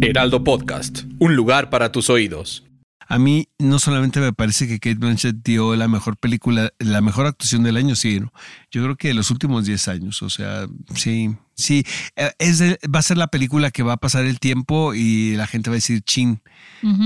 Heraldo 0.00 0.44
Podcast, 0.44 1.02
un 1.18 1.34
lugar 1.34 1.70
para 1.70 1.90
tus 1.90 2.08
oídos. 2.10 2.64
A 3.10 3.18
mí 3.18 3.48
no 3.58 3.78
solamente 3.78 4.20
me 4.20 4.32
parece 4.34 4.68
que 4.68 4.78
Kate 4.78 4.96
Blanchett 4.96 5.36
dio 5.42 5.74
la 5.76 5.88
mejor 5.88 6.18
película, 6.18 6.72
la 6.78 7.00
mejor 7.00 7.26
actuación 7.26 7.62
del 7.62 7.78
año, 7.78 7.96
sí, 7.96 8.20
¿no? 8.20 8.32
yo 8.70 8.82
creo 8.82 8.96
que 8.96 9.08
de 9.08 9.14
los 9.14 9.30
últimos 9.30 9.64
10 9.64 9.88
años, 9.88 10.22
o 10.22 10.28
sea, 10.28 10.66
sí, 10.94 11.34
sí, 11.54 11.84
eh, 12.16 12.30
es 12.38 12.58
de- 12.58 12.78
va 12.94 12.98
a 12.98 13.02
ser 13.02 13.16
la 13.16 13.28
película 13.28 13.70
que 13.70 13.82
va 13.82 13.94
a 13.94 13.96
pasar 13.96 14.26
el 14.26 14.38
tiempo 14.40 14.92
y 14.94 15.34
la 15.36 15.46
gente 15.46 15.70
va 15.70 15.74
a 15.74 15.78
decir 15.82 16.02
chin, 16.02 16.42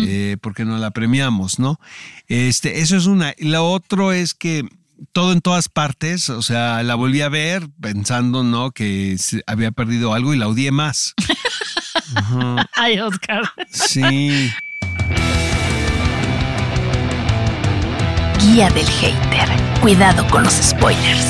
eh, 0.05 0.37
porque 0.41 0.65
no 0.65 0.77
la 0.79 0.91
premiamos, 0.91 1.61
¿no? 1.61 1.79
Este, 2.27 2.81
eso 2.81 2.97
es 2.97 3.07
una. 3.07 3.33
Y 3.39 3.49
lo 3.49 3.71
otro 3.71 4.13
es 4.13 4.35
que 4.35 4.65
todo 5.13 5.33
en 5.33 5.41
todas 5.41 5.69
partes, 5.69 6.31
o 6.31 6.43
sea, 6.43 6.83
la 6.83 6.95
volví 6.95 7.21
a 7.23 7.29
ver 7.29 7.69
pensando, 7.81 8.43
¿no? 8.45 8.71
Que 8.71 9.17
se- 9.19 9.43
había 9.47 9.73
perdido 9.73 10.15
algo 10.15 10.33
y 10.35 10.39
la 10.39 10.49
odié 10.49 10.71
más. 10.71 11.15
Ay, 12.77 12.99
Oscar. 13.01 13.43
Sí. 13.71 14.51
Guía 18.41 18.71
del 18.71 18.87
hater. 18.87 19.49
Cuidado 19.81 20.27
con 20.29 20.43
los 20.45 20.55
spoilers. 20.55 21.27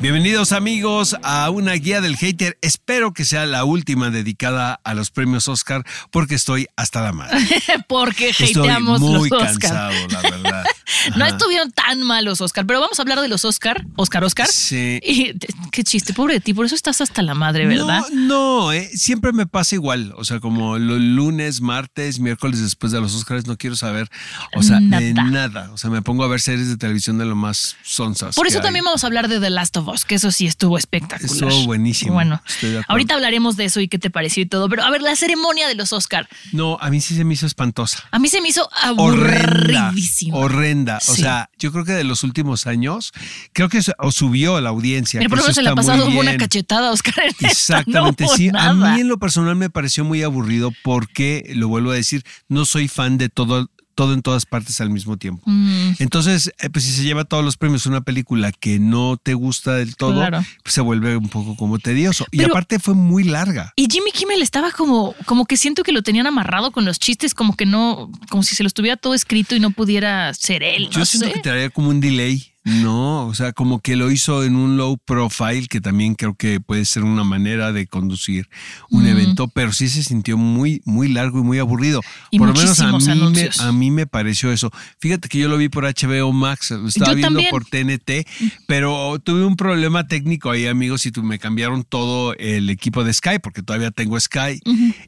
Bienvenidos 0.00 0.52
amigos 0.52 1.16
a 1.24 1.50
una 1.50 1.72
guía 1.72 2.00
del 2.00 2.16
hater. 2.16 2.56
Espero 2.62 3.12
que 3.12 3.24
sea 3.24 3.46
la 3.46 3.64
última 3.64 4.10
dedicada 4.10 4.78
a 4.84 4.94
los 4.94 5.10
premios 5.10 5.48
Oscar 5.48 5.84
porque 6.12 6.36
estoy 6.36 6.68
hasta 6.76 7.02
la 7.02 7.12
madre. 7.12 7.36
Porque 7.88 8.28
Estoy 8.28 8.50
hateamos 8.50 9.00
muy 9.00 9.28
los 9.28 9.42
Oscar. 9.42 9.58
cansado, 9.58 10.08
la 10.08 10.22
verdad. 10.22 10.64
No 11.16 11.26
estuvieron 11.26 11.70
tan 11.70 12.02
malos, 12.02 12.40
Oscar, 12.40 12.66
pero 12.66 12.80
vamos 12.80 12.98
a 12.98 13.02
hablar 13.02 13.20
de 13.20 13.28
los 13.28 13.44
Oscar. 13.44 13.86
Oscar, 13.96 14.24
Oscar. 14.24 14.46
Sí. 14.48 14.98
Y 15.02 15.32
qué 15.70 15.84
chiste, 15.84 16.12
pobre 16.12 16.34
de 16.34 16.40
ti, 16.40 16.54
por 16.54 16.66
eso 16.66 16.74
estás 16.74 17.00
hasta 17.00 17.22
la 17.22 17.34
madre, 17.34 17.66
¿verdad? 17.66 18.04
No, 18.12 18.66
no, 18.66 18.72
eh, 18.72 18.90
siempre 18.94 19.32
me 19.32 19.46
pasa 19.46 19.74
igual. 19.74 20.12
O 20.16 20.24
sea, 20.24 20.40
como 20.40 20.78
los 20.78 20.98
lunes, 20.98 21.60
martes, 21.60 22.20
miércoles 22.20 22.60
después 22.60 22.90
de 22.90 23.00
los 23.00 23.14
Oscars, 23.14 23.46
no 23.46 23.56
quiero 23.56 23.76
saber, 23.76 24.08
o 24.56 24.62
sea, 24.62 24.80
de 24.80 25.12
Nada. 25.14 25.70
O 25.72 25.78
sea, 25.78 25.90
me 25.90 26.02
pongo 26.02 26.24
a 26.24 26.28
ver 26.28 26.40
series 26.40 26.68
de 26.68 26.76
televisión 26.76 27.18
de 27.18 27.26
lo 27.26 27.36
más 27.36 27.76
sonzas. 27.82 28.34
Por 28.34 28.46
eso 28.46 28.58
hay. 28.58 28.64
también 28.64 28.84
vamos 28.84 29.04
a 29.04 29.06
hablar 29.06 29.28
de 29.28 29.40
The 29.40 29.50
Last 29.50 29.76
of 29.76 29.87
Que 30.04 30.14
eso 30.16 30.30
sí 30.30 30.46
estuvo 30.46 30.76
espectacular. 30.78 31.30
Estuvo 31.32 31.64
buenísimo. 31.66 32.12
Bueno, 32.14 32.40
ahorita 32.88 33.14
hablaremos 33.14 33.56
de 33.56 33.64
eso 33.66 33.80
y 33.80 33.88
qué 33.88 33.98
te 33.98 34.10
pareció 34.10 34.42
y 34.42 34.46
todo, 34.46 34.68
pero 34.68 34.84
a 34.84 34.90
ver, 34.90 35.02
la 35.02 35.14
ceremonia 35.16 35.66
de 35.68 35.74
los 35.74 35.92
Oscar. 35.92 36.28
No, 36.52 36.78
a 36.80 36.90
mí 36.90 37.00
sí 37.00 37.14
se 37.16 37.24
me 37.24 37.34
hizo 37.34 37.46
espantosa. 37.46 38.04
A 38.10 38.18
mí 38.18 38.28
se 38.28 38.40
me 38.40 38.48
hizo 38.48 38.68
horrenda. 38.96 39.88
aburridísima. 39.88 40.36
Horrenda. 40.36 40.98
O 40.98 41.14
Sí. 41.14 41.22
sea, 41.22 41.50
yo 41.58 41.72
creo 41.72 41.84
que 41.84 41.92
de 41.92 42.04
los 42.04 42.22
últimos 42.24 42.66
años, 42.66 43.12
creo 43.52 43.68
que 43.68 43.82
se- 43.82 43.94
o 43.98 44.12
subió 44.12 44.60
la 44.60 44.70
audiencia. 44.70 45.20
Que 45.20 45.28
por 45.28 45.38
lo 45.38 45.44
eso 45.44 45.48
menos 45.48 45.58
está 45.58 45.70
muy 45.74 45.76
pasada 45.84 46.08
hubo 46.10 46.20
una 46.20 46.36
cachetada, 46.36 46.90
Oscar. 46.92 47.14
en 47.24 47.28
esta 47.30 47.48
Exactamente, 47.48 48.24
no 48.24 48.30
sí. 48.36 48.50
A 48.54 48.72
mí 48.74 49.00
en 49.00 49.08
lo 49.08 49.18
personal 49.18 49.56
me 49.56 49.70
pareció 49.70 50.04
muy 50.04 50.22
aburrido 50.22 50.72
porque, 50.82 51.50
lo 51.54 51.68
vuelvo 51.68 51.90
a 51.90 51.94
decir, 51.94 52.22
no 52.48 52.64
soy 52.64 52.88
fan 52.88 53.18
de 53.18 53.28
todo, 53.28 53.70
todo 53.98 54.14
en 54.14 54.22
todas 54.22 54.46
partes 54.46 54.80
al 54.80 54.90
mismo 54.90 55.16
tiempo. 55.16 55.42
Mm. 55.46 55.94
Entonces, 55.98 56.52
eh, 56.60 56.70
pues 56.70 56.84
si 56.84 56.92
se 56.92 57.02
lleva 57.02 57.24
todos 57.24 57.44
los 57.44 57.56
premios 57.56 57.84
una 57.86 58.00
película 58.00 58.52
que 58.52 58.78
no 58.78 59.16
te 59.20 59.34
gusta 59.34 59.74
del 59.74 59.96
todo, 59.96 60.14
Claro. 60.14 60.44
pues 60.62 60.72
se 60.72 60.80
vuelve 60.82 61.16
un 61.16 61.28
poco 61.28 61.56
como 61.56 61.80
tedioso. 61.80 62.24
y 62.30 62.44
aparte 62.44 62.78
fue 62.78 62.94
muy 62.94 63.24
larga. 63.24 63.72
Y 63.74 63.88
Jimmy 63.90 64.12
Kimmel 64.12 64.40
estaba 64.40 64.70
como, 64.70 65.16
como 65.26 65.46
que 65.46 65.56
siento 65.56 65.82
que 65.82 65.90
lo 65.90 66.02
tenían 66.02 66.28
amarrado 66.28 66.70
con 66.70 66.84
los 66.84 67.00
chistes, 67.00 67.34
como 67.34 67.56
que 67.56 67.66
no, 67.66 68.08
como 68.30 68.44
si 68.44 68.54
se 68.54 68.62
lo 68.62 68.68
estuviera 68.68 68.96
todo 68.96 69.14
escrito 69.14 69.56
y 69.56 69.58
no 69.60 69.70
pudiera 69.72 70.32
ser 70.32 70.62
él. 70.62 70.88
Yo 70.92 71.00
no 71.00 71.04
siento 71.04 71.26
sé. 71.26 71.34
que 71.34 71.40
traía 71.40 71.68
como 71.70 71.88
un 71.88 71.98
delay. 72.00 72.52
No, 72.64 73.26
o 73.26 73.34
sea, 73.34 73.52
como 73.52 73.80
que 73.80 73.96
lo 73.96 74.10
hizo 74.10 74.44
en 74.44 74.54
un 74.54 74.76
low 74.76 74.98
profile, 74.98 75.68
que 75.68 75.80
también 75.80 76.14
creo 76.14 76.34
que 76.34 76.60
puede 76.60 76.84
ser 76.84 77.02
una 77.02 77.24
manera 77.24 77.72
de 77.72 77.86
conducir 77.86 78.48
un 78.90 79.06
evento, 79.06 79.48
pero 79.48 79.72
sí 79.72 79.88
se 79.88 80.02
sintió 80.02 80.36
muy, 80.36 80.82
muy 80.84 81.08
largo 81.08 81.38
y 81.38 81.42
muy 81.42 81.58
aburrido. 81.60 82.02
Y 82.30 82.38
por 82.38 82.48
lo 82.48 82.54
menos 82.54 82.78
a 82.80 82.92
mí, 82.92 83.04
me, 83.32 83.50
a 83.60 83.72
mí 83.72 83.90
me 83.90 84.06
pareció 84.06 84.52
eso. 84.52 84.70
Fíjate 84.98 85.28
que 85.30 85.38
yo 85.38 85.48
lo 85.48 85.56
vi 85.56 85.70
por 85.70 85.84
HBO 85.84 86.30
Max, 86.32 86.72
lo 86.72 86.88
estaba 86.88 87.12
Yo 87.12 87.16
viendo 87.16 87.40
también. 87.40 87.50
por 87.50 87.64
TNT, 87.64 88.26
pero 88.66 89.18
tuve 89.18 89.46
un 89.46 89.56
problema 89.56 90.06
técnico 90.06 90.50
ahí, 90.50 90.66
amigos, 90.66 91.06
y 91.06 91.10
tu- 91.12 91.22
me 91.22 91.38
cambiaron 91.38 91.84
todo 91.84 92.34
el 92.34 92.68
equipo 92.68 93.02
de 93.02 93.14
Sky, 93.14 93.38
porque 93.42 93.62
todavía 93.62 93.92
tengo 93.92 94.20
Sky, 94.20 94.60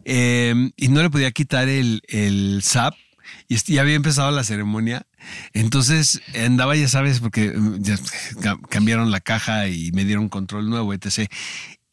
eh, 0.05 0.71
y 0.77 0.89
no 0.89 1.03
le 1.03 1.10
podía 1.10 1.31
quitar 1.33 1.69
el, 1.69 2.00
el 2.09 2.60
SAP 2.62 2.94
y 3.49 3.56
ya 3.75 3.83
había 3.83 3.94
empezado 3.94 4.31
la 4.31 4.44
ceremonia. 4.44 5.06
Entonces 5.53 6.20
andaba, 6.34 6.76
ya 6.76 6.88
sabes, 6.88 7.20
porque 7.20 7.50
mm, 7.50 7.82
ya 7.82 7.97
ca- 8.42 8.58
cambiaron 8.69 9.10
la 9.10 9.20
caja 9.20 9.69
y 9.69 9.92
me 9.92 10.04
dieron 10.04 10.28
control 10.28 10.69
nuevo, 10.70 10.92
etc. 10.94 11.28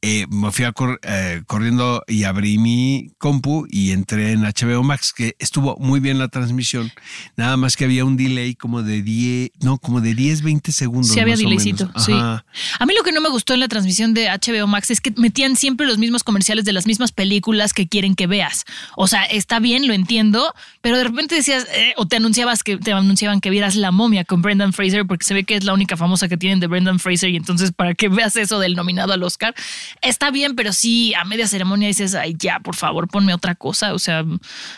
Eh, 0.04 0.28
me 0.30 0.52
fui 0.52 0.64
a 0.64 0.74
cor- 0.74 1.00
eh, 1.02 1.42
corriendo 1.48 2.04
y 2.08 2.24
abrí 2.26 2.60
mi 2.60 3.10
compu 3.18 3.66
y 3.72 3.92
entré 3.94 4.34
en 4.34 4.42
HBO 4.44 4.84
Max, 4.84 5.12
que 5.12 5.36
estuvo 5.40 5.76
muy 5.80 6.00
bien 6.00 6.20
la 6.20 6.28
transmisión. 6.28 6.92
Nada 7.36 7.58
más 7.58 7.76
que 7.76 7.86
había 7.86 8.06
un 8.06 8.16
delay 8.16 8.54
como 8.54 8.84
de 8.84 9.02
10, 9.02 9.50
no, 9.62 9.80
como 9.80 10.00
de 10.00 10.14
10, 10.14 10.44
20 10.44 10.72
segundos. 10.72 11.12
Sí, 11.12 11.20
había 11.20 11.36
delaycito, 11.36 11.92
sí. 11.98 12.12
A 12.14 12.86
mí 12.86 12.94
lo 12.96 13.04
que 13.04 13.12
no 13.12 13.22
me 13.22 13.30
gustó 13.30 13.56
en 13.56 13.60
la 13.60 13.68
transmisión 13.68 14.14
de 14.14 14.28
HBO 14.30 14.68
Max 14.68 14.92
es 14.92 15.02
que 15.02 15.12
metían 15.18 15.56
siempre 15.56 15.88
los 15.88 15.98
mismos 15.98 16.24
comerciales 16.24 16.64
de 16.66 16.74
las 16.74 16.86
mismas 16.86 17.12
películas 17.12 17.74
que 17.74 17.88
quieren 17.88 18.14
que 18.16 18.28
veas. 18.28 18.66
O 18.96 19.08
sea, 19.08 19.24
está 19.24 19.60
bien, 19.60 19.88
lo 19.88 19.94
entiendo, 19.96 20.54
pero 20.82 20.98
de 21.00 21.06
repente 21.06 21.34
decías, 21.34 21.66
eh, 21.74 21.94
o 21.98 22.06
te 22.08 22.18
anunciabas 22.18 22.62
que 22.62 22.78
te 22.78 22.92
anunciaban 22.94 23.42
que 23.42 23.50
vieras 23.50 23.76
La 23.76 23.92
momia 23.92 24.26
con 24.26 24.44
Brendan 24.44 24.74
Fraser, 24.74 25.08
porque 25.08 25.26
se 25.26 25.34
ve 25.34 25.44
que 25.44 25.56
es 25.56 25.64
la 25.64 25.74
única 25.74 25.98
famosa 25.98 26.28
que 26.28 26.38
tienen 26.38 26.60
de 26.60 26.68
Brendan 26.68 27.00
Fraser, 27.00 27.32
y 27.32 27.36
entonces 27.36 27.72
para 27.72 27.96
que 27.96 28.10
veas 28.10 28.36
eso 28.36 28.60
del 28.60 28.76
nominado 28.76 29.12
al 29.14 29.24
Oscar, 29.24 29.56
está 30.02 30.32
bien, 30.32 30.56
pero 30.56 30.74
sí, 30.74 31.14
a 31.14 31.26
media 31.26 31.48
ceremonia 31.48 31.88
dices, 31.88 32.16
ay, 32.16 32.36
ya, 32.38 32.60
por 32.60 32.76
favor, 32.76 33.08
ponme 33.08 33.34
otra 33.34 33.56
cosa. 33.56 33.94
O 33.94 34.00
sea, 34.00 34.26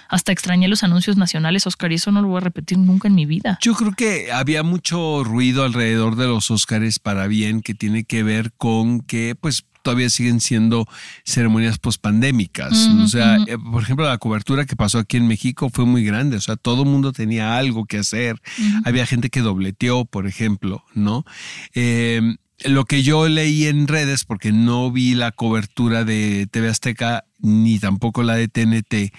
hasta 0.08 0.32
extrañé 0.32 0.68
los 0.68 0.84
anuncios 0.84 1.18
nacionales, 1.18 1.68
Oscar, 1.68 1.92
y 1.92 1.96
eso 1.96 2.12
no 2.12 2.22
lo 2.22 2.28
voy 2.30 2.38
a 2.38 2.42
repetir 2.42 2.78
nunca 2.78 3.08
en 3.08 3.16
mi 3.16 3.26
vida. 3.26 3.60
Yo 3.62 3.74
creo 3.74 3.94
que 3.94 4.32
había 4.32 4.64
mucho 4.64 5.24
ruido 5.24 5.64
alrededor 5.64 6.16
de 6.16 6.28
los 6.28 6.52
Óscares 6.52 7.00
para 7.00 7.28
bien 7.28 7.62
que 7.62 7.74
tiene 7.74 8.04
que 8.04 8.24
ver 8.24 8.52
con 8.54 9.02
que 9.02 9.36
pues 9.40 9.66
todavía 9.82 10.10
siguen 10.10 10.40
siendo 10.40 10.88
ceremonias 11.24 11.78
pospandémicas. 11.78 12.74
O 13.02 13.08
sea, 13.08 13.38
eh, 13.48 13.58
por 13.58 13.82
ejemplo, 13.82 14.06
la 14.06 14.18
cobertura 14.18 14.66
que 14.66 14.76
pasó 14.76 15.00
aquí 15.00 15.18
en 15.18 15.28
México 15.28 15.70
fue 15.70 15.86
muy 15.86 16.04
grande. 16.04 16.38
O 16.38 16.42
sea, 16.42 16.56
todo 16.58 16.84
el 16.84 16.90
mundo 16.90 17.12
tenía 17.12 17.58
algo 17.58 17.86
que 17.86 17.98
hacer. 17.98 18.42
Había 18.86 19.06
gente 19.06 19.30
que 19.30 19.42
dobleteó, 19.42 20.06
por 20.06 20.28
ejemplo, 20.28 20.84
¿no? 20.94 21.26
Eh, 21.74 22.22
lo 22.66 22.86
que 22.86 23.04
yo 23.04 23.28
leí 23.28 23.66
en 23.66 23.88
redes, 23.88 24.26
porque 24.26 24.52
no 24.52 24.92
vi 24.92 25.16
la 25.16 25.32
cobertura 25.32 26.04
de 26.04 26.48
TV 26.52 26.70
Azteca 26.70 27.26
ni 27.40 27.80
tampoco 27.80 28.24
la 28.24 28.36
de 28.36 28.48
TNT, 28.48 29.14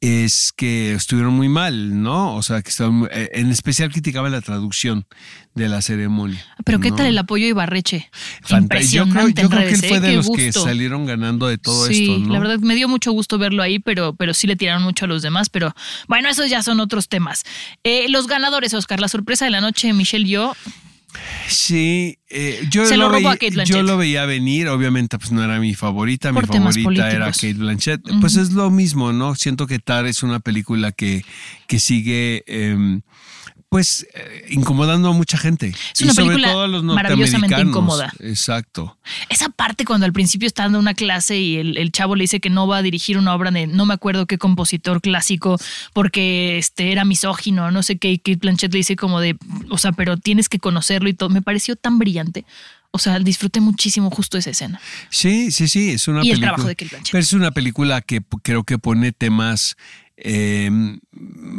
es 0.00 0.52
que 0.56 0.94
estuvieron 0.94 1.32
muy 1.32 1.48
mal, 1.48 2.02
¿no? 2.02 2.34
O 2.34 2.42
sea, 2.42 2.60
que 2.60 2.70
estaban, 2.70 3.08
eh, 3.12 3.30
en 3.34 3.50
especial 3.52 3.88
criticaban 3.92 4.32
la 4.32 4.40
traducción 4.40 5.06
de 5.54 5.68
la 5.68 5.80
ceremonia. 5.80 6.44
Pero 6.64 6.80
¿qué 6.80 6.90
¿no? 6.90 6.96
tal 6.96 7.06
el 7.06 7.16
apoyo 7.16 7.46
Ibarreche? 7.46 8.10
Fanta- 8.42 8.80
Yo 8.80 9.06
creo, 9.06 9.28
Impresionante 9.28 9.42
yo 9.42 9.48
creo 9.48 9.60
que 9.68 9.74
él 9.74 9.76
fue 9.80 9.96
¿eh? 9.98 10.00
de 10.00 10.08
Qué 10.08 10.16
los 10.16 10.30
que 10.30 10.52
salieron 10.52 11.06
ganando 11.06 11.46
de 11.46 11.56
todo 11.56 11.86
sí, 11.86 12.02
esto, 12.10 12.18
¿no? 12.18 12.32
la 12.34 12.40
verdad 12.40 12.58
me 12.58 12.74
dio 12.74 12.88
mucho 12.88 13.12
gusto 13.12 13.38
verlo 13.38 13.62
ahí, 13.62 13.78
pero, 13.78 14.14
pero 14.16 14.34
sí 14.34 14.48
le 14.48 14.56
tiraron 14.56 14.82
mucho 14.82 15.04
a 15.04 15.08
los 15.08 15.22
demás. 15.22 15.48
Pero 15.50 15.72
bueno, 16.08 16.28
esos 16.28 16.50
ya 16.50 16.64
son 16.64 16.80
otros 16.80 17.08
temas. 17.08 17.44
Eh, 17.84 18.06
los 18.08 18.26
ganadores, 18.26 18.74
Oscar, 18.74 18.98
la 18.98 19.06
sorpresa 19.08 19.44
de 19.44 19.52
la 19.52 19.60
noche, 19.60 19.92
Michelle 19.92 20.28
yo. 20.28 20.56
Sí, 21.48 22.18
eh, 22.28 22.66
yo, 22.70 22.86
Se 22.86 22.96
lo 22.96 23.10
veía, 23.10 23.36
yo 23.64 23.82
lo 23.82 23.96
venir, 24.26 24.68
obviamente 24.68 25.18
pues 25.18 25.32
no 25.32 25.42
era 25.42 25.58
mi 25.60 25.74
favorita, 25.74 26.32
Por 26.32 26.48
mi 26.48 26.72
favorita 26.72 27.10
era. 27.10 27.26
Kate 27.26 27.54
Blanchett. 27.54 28.00
Pues 28.20 28.36
es 28.36 28.52
lo 28.52 28.70
mismo, 28.70 29.12
¿no? 29.12 29.34
Siento 29.34 29.66
que 29.66 29.78
Tar 29.78 30.06
es 30.06 30.22
una 30.22 30.40
película 30.40 30.92
que, 30.92 31.24
que 31.66 31.78
sigue 31.78 32.44
em, 32.46 33.02
pues 33.72 34.06
eh, 34.12 34.48
incomodando 34.50 35.08
a 35.08 35.12
mucha 35.14 35.38
gente. 35.38 35.68
Es 35.94 36.02
una 36.02 36.12
y 36.12 36.14
sobre 36.14 36.28
película 36.34 36.52
todo 36.52 36.62
a 36.64 36.68
los 36.68 36.84
maravillosamente 36.84 37.58
incómoda. 37.58 38.12
Exacto. 38.20 38.98
Esa 39.30 39.48
parte 39.48 39.86
cuando 39.86 40.04
al 40.04 40.12
principio 40.12 40.46
está 40.46 40.64
dando 40.64 40.78
una 40.78 40.92
clase 40.92 41.38
y 41.38 41.56
el, 41.56 41.78
el 41.78 41.90
chavo 41.90 42.14
le 42.14 42.24
dice 42.24 42.38
que 42.38 42.50
no 42.50 42.66
va 42.66 42.76
a 42.76 42.82
dirigir 42.82 43.16
una 43.16 43.34
obra 43.34 43.50
de 43.50 43.66
no 43.66 43.86
me 43.86 43.94
acuerdo 43.94 44.26
qué 44.26 44.36
compositor 44.36 45.00
clásico 45.00 45.58
porque 45.94 46.58
este 46.58 46.92
era 46.92 47.06
misógino, 47.06 47.70
no 47.70 47.82
sé 47.82 47.96
qué, 47.96 48.12
y 48.12 48.18
Kate 48.18 48.36
Blanchett 48.36 48.72
le 48.74 48.76
dice 48.76 48.94
como 48.94 49.20
de, 49.20 49.38
o 49.70 49.78
sea, 49.78 49.92
pero 49.92 50.18
tienes 50.18 50.50
que 50.50 50.58
conocerlo 50.58 51.08
y 51.08 51.14
todo. 51.14 51.30
Me 51.30 51.40
pareció 51.40 51.74
tan 51.74 51.98
brillante. 51.98 52.44
O 52.90 52.98
sea, 52.98 53.18
disfruté 53.20 53.62
muchísimo 53.62 54.10
justo 54.10 54.36
esa 54.36 54.50
escena. 54.50 54.82
Sí, 55.08 55.50
sí, 55.50 55.66
sí, 55.66 55.92
es 55.92 56.08
una 56.08 56.18
Y 56.18 56.28
el 56.28 56.32
película. 56.32 56.48
trabajo 56.48 56.68
de 56.68 56.76
Kate 56.76 56.90
Blanchett. 56.90 57.12
Pero 57.12 57.22
es 57.22 57.32
una 57.32 57.52
película 57.52 58.02
que 58.02 58.20
creo 58.42 58.64
que 58.64 58.76
pone 58.76 59.12
temas 59.12 59.76
eh, 60.18 60.70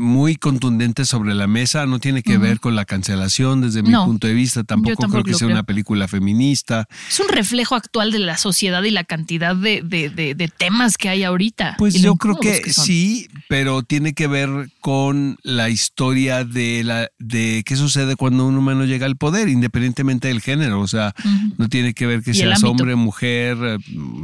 muy 0.04 0.36
contundentes 0.36 1.08
sobre 1.10 1.34
la 1.34 1.48
mesa. 1.48 1.86
No 1.88 2.00
tiene 2.00 2.22
que 2.22 2.38
ver 2.38 2.60
con 2.60 2.76
la 2.76 2.86
cancelación 2.86 3.62
desde 3.62 3.82
mi 3.82 3.90
No, 3.90 4.06
punto 4.06 4.28
de 4.28 4.34
vista. 4.34 4.64
Tampoco, 4.64 5.08
creo 5.08 5.24
que 5.24 5.32
sea 5.34 5.48
creo. 5.48 5.52
una 5.58 5.64
película 5.64 6.08
feminista. 6.08 6.88
Es 7.10 7.20
un 7.20 7.30
reflejo 7.30 7.76
actual 7.76 8.12
de 8.12 8.20
la 8.20 8.38
sociedad 8.38 8.84
y 8.84 8.92
la 8.92 9.04
cantidad 9.04 9.56
de, 9.56 9.82
de- 9.82 10.10
de- 10.10 10.36
de 10.36 10.48
temas 10.48 10.98
que 10.98 11.10
hay 11.10 11.24
ahorita. 11.24 11.76
Pues 11.78 12.00
yo 12.02 12.16
creo 12.16 12.36
que, 12.38 12.62
sí, 12.72 13.28
pero 13.50 13.84
tiene 13.84 14.14
que 14.14 14.28
ver 14.28 14.70
con 14.82 15.38
la 15.44 15.70
historia 15.70 16.44
de 16.44 16.84
la 16.84 17.10
de 17.20 17.64
qué 17.66 17.76
sucede 17.76 18.16
cuando 18.16 18.46
un 18.46 18.58
humano 18.58 18.86
llega 18.86 19.06
al 19.06 19.16
poder, 19.18 19.48
independientemente 19.50 20.28
del 20.28 20.42
género. 20.42 20.82
O 20.82 20.88
sea, 20.88 21.14
no 21.58 21.70
tiene 21.70 21.94
que 21.94 22.06
ver 22.06 22.22
que 22.22 22.34
seas 22.34 22.64
hombre, 22.64 22.96
mujer, 22.96 23.58
eh, 23.62 23.78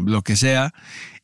lo 0.05 0.21
que 0.21 0.35
sea, 0.35 0.73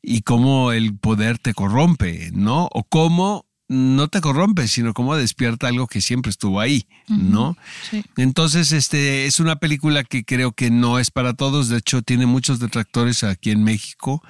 y 0.02 0.22
cómo 0.22 0.72
el 0.72 0.96
poder 0.98 1.38
te 1.40 1.54
corrompe, 1.54 2.30
¿no? 2.34 2.70
O 2.72 2.84
cómo 2.84 3.46
no 3.68 4.08
te 4.08 4.22
corrompe, 4.22 4.68
sino 4.68 4.94
cómo 4.94 5.16
despierta 5.16 5.68
algo 5.68 5.88
que 5.88 6.02
siempre 6.02 6.30
estuvo 6.30 6.60
ahí, 6.60 6.88
¿no? 7.08 7.58
Sí. 7.90 8.04
Entonces, 8.18 8.72
este 8.72 9.26
es 9.26 9.40
una 9.40 9.56
película 9.58 10.04
que 10.04 10.24
creo 10.24 10.52
que 10.52 10.70
no 10.70 11.00
es 11.00 11.12
para 11.12 11.34
todos. 11.34 11.70
De 11.70 11.78
hecho, 11.78 12.02
tiene 12.02 12.26
muchos 12.26 12.60
detractores 12.60 13.24
aquí 13.24 13.52
en 13.52 13.64
México. 13.64 14.22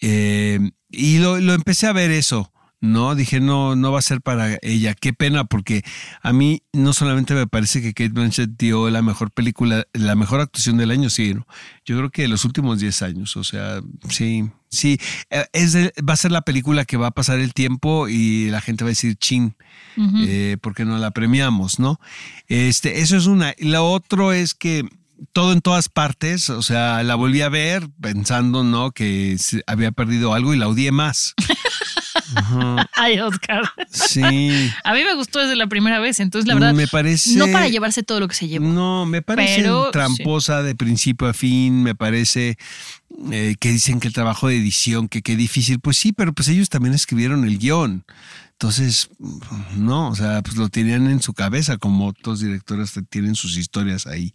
Eh, 0.00 0.70
y 0.90 1.18
lo, 1.18 1.40
lo 1.40 1.54
empecé 1.54 1.86
a 1.86 1.92
ver 1.92 2.10
eso. 2.10 2.52
No, 2.84 3.14
dije, 3.14 3.40
no, 3.40 3.76
no 3.76 3.92
va 3.92 4.00
a 4.00 4.02
ser 4.02 4.20
para 4.20 4.58
ella. 4.60 4.94
Qué 4.94 5.14
pena, 5.14 5.44
porque 5.44 5.82
a 6.20 6.34
mí 6.34 6.62
no 6.74 6.92
solamente 6.92 7.32
me 7.32 7.46
parece 7.46 7.80
que 7.80 7.94
Kate 7.94 8.10
Blanchett 8.10 8.58
dio 8.58 8.90
la 8.90 9.00
mejor 9.00 9.30
película, 9.30 9.86
la 9.94 10.14
mejor 10.16 10.40
actuación 10.40 10.76
del 10.76 10.90
año, 10.90 11.08
sí, 11.08 11.32
¿no? 11.32 11.46
yo 11.86 11.96
creo 11.96 12.10
que 12.10 12.22
de 12.22 12.28
los 12.28 12.44
últimos 12.44 12.80
10 12.80 13.00
años, 13.00 13.38
o 13.38 13.44
sea, 13.44 13.80
sí, 14.10 14.50
sí, 14.74 14.98
Eh, 15.30 15.46
es 15.52 15.72
de- 15.72 15.92
va 16.08 16.12
a 16.14 16.16
ser 16.18 16.32
la 16.32 16.42
película 16.42 16.84
que 16.84 16.96
va 16.96 17.06
a 17.08 17.10
pasar 17.12 17.38
el 17.38 17.54
tiempo 17.54 18.08
y 18.08 18.50
la 18.50 18.60
gente 18.60 18.84
va 18.84 18.88
a 18.88 18.92
decir, 18.92 19.16
chin, 19.16 19.56
eh, 20.26 20.56
porque 20.60 20.84
no 20.84 20.98
la 20.98 21.10
premiamos, 21.12 21.78
¿no? 21.78 21.98
Este, 22.48 23.00
eso 23.00 23.16
es 23.16 23.26
una. 23.26 23.54
Y 23.56 23.66
lo 23.68 23.90
otro 23.90 24.32
es 24.32 24.54
que 24.54 24.84
todo 25.32 25.52
en 25.52 25.60
todas 25.60 25.88
partes, 25.88 26.50
o 26.50 26.60
sea, 26.62 27.02
la 27.04 27.14
volví 27.14 27.40
a 27.40 27.48
ver 27.48 27.88
pensando, 28.00 28.62
¿no? 28.64 28.90
Que 28.90 29.36
había 29.66 29.92
perdido 29.92 30.34
algo 30.34 30.52
y 30.52 30.58
la 30.58 30.68
odié 30.68 30.90
más. 30.92 31.34
Ay, 32.96 33.18
Oscar. 33.20 33.62
Sí. 33.90 34.22
A 34.84 34.92
mí 34.94 35.04
me 35.04 35.14
gustó 35.14 35.40
desde 35.40 35.56
la 35.56 35.66
primera 35.66 35.98
vez, 36.00 36.20
entonces 36.20 36.48
la 36.48 36.54
verdad. 36.54 36.74
Me 36.74 36.86
parece- 36.88 37.36
No 37.36 37.46
para 37.46 37.68
llevarse 37.68 38.02
todo 38.02 38.20
lo 38.20 38.28
que 38.28 38.34
se 38.34 38.48
llevó. 38.48 38.66
No, 38.66 39.06
me 39.06 39.22
parece 39.22 39.56
Pero, 39.62 39.90
tramposa 39.90 40.62
de 40.62 40.74
principio 40.74 41.28
a 41.28 41.32
fin, 41.34 41.82
me 41.82 41.94
parece 41.94 42.56
eh, 43.30 43.56
que 43.58 43.70
dicen 43.70 44.00
que 44.00 44.08
el 44.08 44.14
trabajo 44.14 44.48
de 44.48 44.56
edición, 44.56 45.08
que 45.08 45.22
qué 45.22 45.36
difícil, 45.36 45.80
pues 45.80 45.96
sí, 45.96 46.12
pero 46.12 46.32
pues 46.32 46.48
ellos 46.48 46.68
también 46.68 46.94
escribieron 46.94 47.44
el 47.44 47.58
guion. 47.58 48.04
Entonces, 48.52 49.10
no, 49.76 50.08
o 50.08 50.14
sea, 50.14 50.42
pues 50.42 50.56
lo 50.56 50.68
tenían 50.68 51.06
en 51.08 51.20
su 51.20 51.34
cabeza, 51.34 51.76
como 51.76 52.06
otros 52.06 52.40
directores 52.40 52.92
tienen 53.10 53.34
sus 53.34 53.56
historias 53.56 54.06
ahí. 54.06 54.34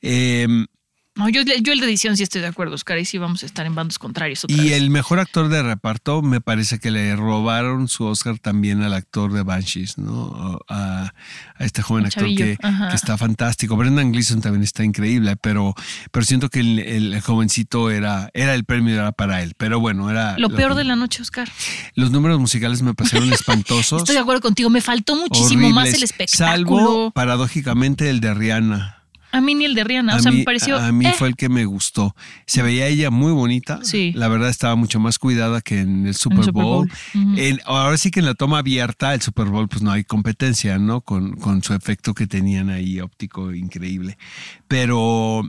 Em, 0.00 0.66
No, 1.14 1.28
yo, 1.28 1.42
yo 1.42 1.72
el 1.74 1.80
de 1.80 1.86
edición 1.86 2.16
sí 2.16 2.22
estoy 2.22 2.40
de 2.40 2.46
acuerdo, 2.46 2.74
Oscar, 2.74 2.98
y 2.98 3.04
sí 3.04 3.18
vamos 3.18 3.42
a 3.42 3.46
estar 3.46 3.66
en 3.66 3.74
bandos 3.74 3.98
contrarios 3.98 4.44
otra 4.44 4.56
Y 4.56 4.60
vez. 4.70 4.72
el 4.72 4.88
mejor 4.88 5.18
actor 5.20 5.50
de 5.50 5.62
reparto, 5.62 6.22
me 6.22 6.40
parece 6.40 6.78
que 6.78 6.90
le 6.90 7.14
robaron 7.16 7.88
su 7.88 8.04
Oscar 8.06 8.38
también 8.38 8.82
al 8.82 8.94
actor 8.94 9.30
de 9.34 9.42
Banshees, 9.42 9.98
¿no? 9.98 10.58
A, 10.68 11.12
a 11.58 11.64
este 11.64 11.82
joven 11.82 12.04
El 12.04 12.06
actor 12.06 12.24
que, 12.34 12.56
está 12.94 13.18
fantástico. 13.18 13.76
Brendan 13.76 14.10
Gleeson 14.12 14.40
también 14.40 14.62
está 14.62 14.84
increíble, 14.84 15.36
pero, 15.36 15.74
pero 16.10 16.24
siento 16.24 16.48
que 16.48 16.60
el, 16.60 16.78
el 16.78 17.20
jovencito 17.20 17.90
era, 17.90 18.30
era 18.32 18.54
el 18.54 18.64
premio 18.64 18.94
era 18.94 19.12
para 19.12 19.42
él. 19.42 19.52
Pero 19.58 19.80
bueno, 19.80 20.08
era. 20.10 20.38
Lo 20.38 20.48
peor 20.48 20.72
que- 20.72 20.78
de 20.78 20.84
la 20.84 20.96
noche, 20.96 21.20
Oscar. 21.20 21.46
Los 21.94 22.10
números 22.10 22.40
musicales 22.40 22.80
me 22.80 22.94
parecieron 22.94 23.30
espantosos. 23.34 24.00
Estoy 24.00 24.14
de 24.14 24.22
acuerdo 24.22 24.40
contigo, 24.40 24.70
me 24.70 24.80
faltó 24.80 25.14
muchísimo 25.14 25.68
más 25.70 25.92
el 25.92 26.02
espectáculo. 26.04 26.46
Salvo, 26.50 27.10
paradójicamente, 27.10 28.08
el 28.08 28.20
de 28.20 28.32
Rihanna. 28.32 29.01
A 29.32 29.40
mí 29.40 29.54
ni 29.54 29.64
el 29.64 29.74
de 29.74 29.82
Rihanna, 29.84 30.12
A 30.12 30.16
o 30.16 30.20
sea, 30.20 30.30
mí, 30.30 30.38
me 30.38 30.44
pareció. 30.44 30.78
a 30.78 30.92
mí 30.92 31.06
eh, 31.06 31.14
fue 31.16 31.28
el 31.28 31.36
que 31.36 31.48
me 31.48 31.64
gustó. 31.64 32.14
Se 32.46 32.62
veía 32.62 32.86
ella 32.86 33.10
muy 33.10 33.32
bonita. 33.32 33.80
Sí. 33.82 34.12
La 34.14 34.28
verdad 34.28 34.50
estaba 34.50 34.76
mucho 34.76 35.00
más 35.00 35.18
cuidada 35.18 35.60
que 35.62 35.80
en 35.80 36.06
el 36.06 36.14
Super 36.14 36.44
Super 36.44 36.62
Bowl. 36.62 36.90
En- 37.14 37.58
ahora 37.64 37.96
sí 37.98 38.10
que 38.10 38.20
en 38.20 38.26
la 38.26 38.34
toma 38.34 38.58
abierta, 38.58 39.14
el 39.14 39.22
Super 39.22 39.46
Bowl, 39.46 39.68
pues 39.68 39.82
no 39.82 39.90
hay 39.90 40.04
competencia, 40.04 40.78
¿no? 40.78 41.00
Con, 41.00 41.36
con 41.36 41.62
su 41.62 41.72
efecto 41.74 42.12
que 42.14 42.26
tenían 42.26 42.68
ahí 42.70 43.00
óptico 43.00 43.52
increíble. 43.54 44.18
Pero 44.68 45.42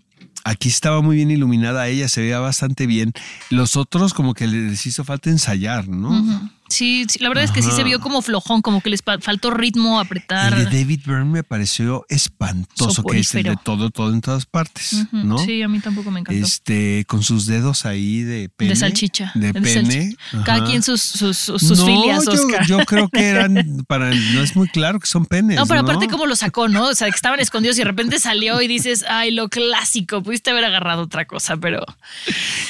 aquí 0.45 0.69
estaba 0.69 1.01
muy 1.01 1.17
bien 1.17 1.31
iluminada 1.31 1.87
ella, 1.87 2.07
se 2.07 2.21
veía 2.21 2.39
bastante 2.39 2.87
bien. 2.87 3.11
Los 3.49 3.75
otros 3.77 4.13
como 4.13 4.33
que 4.33 4.47
les 4.47 4.85
hizo 4.85 5.03
falta 5.03 5.29
ensayar, 5.29 5.87
¿no? 5.87 6.51
Sí, 6.73 7.05
sí, 7.07 7.19
la 7.19 7.29
verdad 7.29 7.43
es 7.43 7.51
que 7.51 7.61
sí 7.61 7.69
se 7.69 7.83
vio 7.83 7.99
como 7.99 8.23
flojón, 8.23 8.63
como 8.63 8.81
que 8.81 8.89
les 8.89 9.03
faltó 9.03 9.51
ritmo, 9.51 9.99
apretar. 9.99 10.53
El 10.53 10.69
de 10.69 10.79
David 10.79 11.01
Byrne 11.05 11.25
me 11.25 11.43
pareció 11.43 12.03
espantoso, 12.09 13.03
que 13.03 13.19
es 13.19 13.35
el 13.35 13.43
de 13.43 13.57
todo, 13.63 13.91
todo 13.91 14.11
en 14.11 14.21
todas 14.21 14.47
partes, 14.47 15.05
¿no? 15.11 15.37
Sí, 15.37 15.61
a 15.61 15.67
mí 15.67 15.79
tampoco 15.79 16.09
me 16.09 16.21
encantó. 16.21 16.43
Este, 16.43 17.05
con 17.07 17.21
sus 17.21 17.45
dedos 17.45 17.85
ahí 17.85 18.23
de 18.23 18.49
pene. 18.49 18.71
de 18.71 18.75
salchicha. 18.75 19.31
De 19.35 19.53
pene. 19.53 19.71
salchicha. 19.71 20.43
Cada 20.43 20.65
quien 20.65 20.81
sus, 20.81 21.01
sus, 21.01 21.37
sus, 21.37 21.77
no, 21.77 21.85
filias, 21.85 22.25
yo, 22.25 22.31
Oscar. 22.31 22.65
yo 22.65 22.79
creo 22.85 23.07
que 23.07 23.23
eran 23.23 23.83
para. 23.87 24.09
No 24.09 24.41
es 24.41 24.55
muy 24.55 24.67
claro 24.67 24.99
que 24.99 25.05
son 25.05 25.27
penes. 25.27 25.57
No, 25.57 25.67
pero 25.67 25.83
¿no? 25.83 25.89
aparte 25.89 26.07
cómo 26.07 26.25
lo 26.25 26.35
sacó, 26.35 26.69
¿no? 26.69 26.87
O 26.87 26.95
sea, 26.95 27.07
que 27.07 27.15
estaban 27.15 27.39
escondidos 27.39 27.77
y 27.77 27.81
de 27.81 27.85
repente 27.85 28.19
salió 28.19 28.59
y 28.61 28.67
dices, 28.67 29.05
ay, 29.07 29.29
lo 29.29 29.49
clásico, 29.49 30.23
pudiste 30.23 30.49
haber 30.49 30.65
agarrado 30.65 31.03
otra 31.03 31.25
cosa, 31.25 31.55
pero 31.57 31.85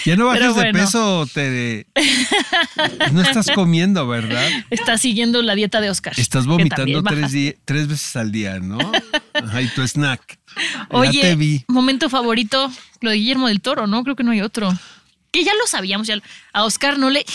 Ya 0.05 0.17
no 0.17 0.25
bajes 0.25 0.55
de 0.55 0.73
peso, 0.73 1.25
te. 1.33 1.87
No 3.13 3.21
estás 3.21 3.49
comiendo, 3.55 3.92
¿verdad? 4.01 4.47
está 4.69 4.97
siguiendo 4.97 5.41
la 5.41 5.55
dieta 5.55 5.81
de 5.81 5.89
Oscar. 5.89 6.13
Estás 6.17 6.45
vomitando 6.45 7.03
tres, 7.03 7.87
veces 7.87 8.15
al 8.15 8.31
día, 8.31 8.59
¿no? 8.59 8.79
Ajá, 9.33 9.61
y 9.61 9.67
tu 9.67 9.81
snack. 9.87 10.39
ya 10.55 10.85
Oye, 10.89 11.21
te 11.21 11.35
vi. 11.35 11.63
momento 11.67 12.09
favorito, 12.09 12.71
lo 13.01 13.11
de 13.11 13.17
Guillermo 13.17 13.47
del 13.47 13.61
Toro, 13.61 13.87
¿no? 13.87 14.03
Creo 14.03 14.15
que 14.15 14.23
no 14.23 14.31
hay 14.31 14.41
otro. 14.41 14.71
Que 15.33 15.43
ya 15.43 15.51
lo 15.59 15.65
sabíamos, 15.65 16.05
ya 16.05 16.15
a 16.53 16.63
Oscar 16.63 16.99
no 16.99 17.09
le 17.09 17.25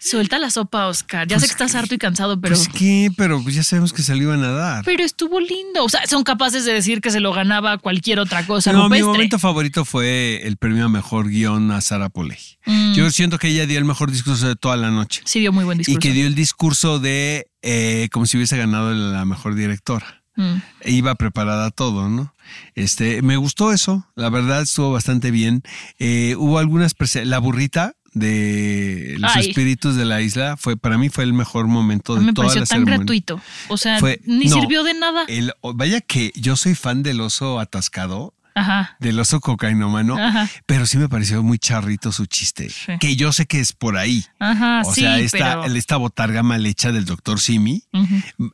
suelta 0.00 0.36
la 0.40 0.50
sopa 0.50 0.82
a 0.82 0.88
Oscar. 0.88 1.28
Ya 1.28 1.38
sé 1.38 1.46
que 1.46 1.52
estás 1.52 1.76
harto 1.76 1.94
y 1.94 1.98
cansado, 1.98 2.40
pero 2.40 2.56
Pues 2.56 2.68
qué, 2.68 3.08
pero 3.16 3.40
pues 3.40 3.54
ya 3.54 3.62
sabemos 3.62 3.92
que 3.92 4.02
se 4.02 4.16
lo 4.16 4.22
iban 4.24 4.42
a 4.42 4.50
dar. 4.50 4.84
pero 4.84 5.04
estuvo 5.04 5.38
lindo. 5.38 5.84
O 5.84 5.88
sea, 5.88 6.04
son 6.08 6.24
capaces 6.24 6.64
de 6.64 6.72
decir 6.72 7.00
que 7.00 7.12
se 7.12 7.20
lo 7.20 7.32
ganaba 7.32 7.78
cualquier 7.78 8.18
otra 8.18 8.44
cosa. 8.46 8.72
No, 8.72 8.88
mi 8.88 9.00
momento 9.02 9.38
favorito 9.38 9.84
fue 9.84 10.40
el 10.44 10.56
premio 10.56 10.86
a 10.86 10.88
mejor 10.88 11.28
guion 11.28 11.70
a 11.70 11.80
Sara 11.80 12.08
Polley. 12.08 12.38
Mm. 12.66 12.94
Yo 12.94 13.08
siento 13.12 13.38
que 13.38 13.46
ella 13.46 13.64
dio 13.64 13.78
el 13.78 13.84
mejor 13.84 14.10
discurso 14.10 14.48
de 14.48 14.56
toda 14.56 14.76
la 14.76 14.90
noche. 14.90 15.22
Sí, 15.24 15.38
dio 15.38 15.52
muy 15.52 15.64
buen 15.64 15.78
discurso. 15.78 15.98
Y 15.98 16.02
que 16.02 16.12
dio 16.12 16.26
el 16.26 16.34
discurso 16.34 16.98
de 16.98 17.46
eh, 17.62 18.08
como 18.10 18.26
si 18.26 18.38
hubiese 18.38 18.56
ganado 18.56 18.92
la 18.92 19.24
mejor 19.24 19.54
directora. 19.54 20.19
Mm. 20.36 20.56
E 20.82 20.90
Iba 20.92 21.14
preparada 21.16 21.70
todo, 21.70 22.08
¿no? 22.08 22.34
Este, 22.74 23.22
me 23.22 23.36
gustó 23.36 23.72
eso, 23.72 24.06
la 24.14 24.30
verdad 24.30 24.62
estuvo 24.62 24.92
bastante 24.92 25.30
bien. 25.30 25.62
Eh, 25.98 26.34
hubo 26.38 26.58
algunas, 26.58 26.94
la 27.24 27.38
burrita 27.38 27.94
de 28.12 29.16
los 29.18 29.30
Ay. 29.36 29.48
espíritus 29.50 29.94
de 29.96 30.04
la 30.04 30.20
isla 30.20 30.56
fue 30.56 30.76
para 30.76 30.98
mí 30.98 31.08
fue 31.10 31.22
el 31.24 31.32
mejor 31.32 31.66
momento 31.68 32.16
de 32.16 32.22
me 32.22 32.32
toda 32.32 32.48
pareció 32.48 32.60
la 32.62 32.66
tan 32.66 32.78
ceremonia. 32.78 32.96
gratuito. 32.98 33.40
O 33.68 33.76
sea, 33.76 33.98
Fue- 34.00 34.20
ni 34.24 34.46
no, 34.46 34.56
sirvió 34.60 34.82
de 34.82 34.94
nada. 34.94 35.24
El- 35.28 35.52
vaya 35.74 36.00
que 36.00 36.32
yo 36.34 36.56
soy 36.56 36.74
fan 36.74 37.02
del 37.04 37.20
oso 37.20 37.60
atascado, 37.60 38.34
Ajá. 38.54 38.96
del 39.00 39.18
oso 39.20 39.40
cocainómano, 39.40 40.16
Ajá. 40.18 40.48
pero 40.66 40.86
sí 40.86 40.98
me 40.98 41.08
pareció 41.08 41.42
muy 41.42 41.58
charrito 41.58 42.12
su 42.12 42.26
chiste, 42.26 42.68
Sí. 42.70 42.92
que 43.00 43.16
yo 43.16 43.32
sé 43.32 43.46
que 43.46 43.60
es 43.60 43.72
por 43.72 43.96
ahí. 43.96 44.24
Ajá, 44.38 44.82
O 44.84 44.94
sí, 44.94 45.00
sea, 45.02 45.18
esta, 45.18 45.62
pero... 45.62 45.74
esta 45.74 45.96
botarga 45.96 46.42
mal 46.42 46.64
hecha 46.66 46.92
del 46.92 47.04
doctor 47.04 47.40
Simi. 47.40 47.84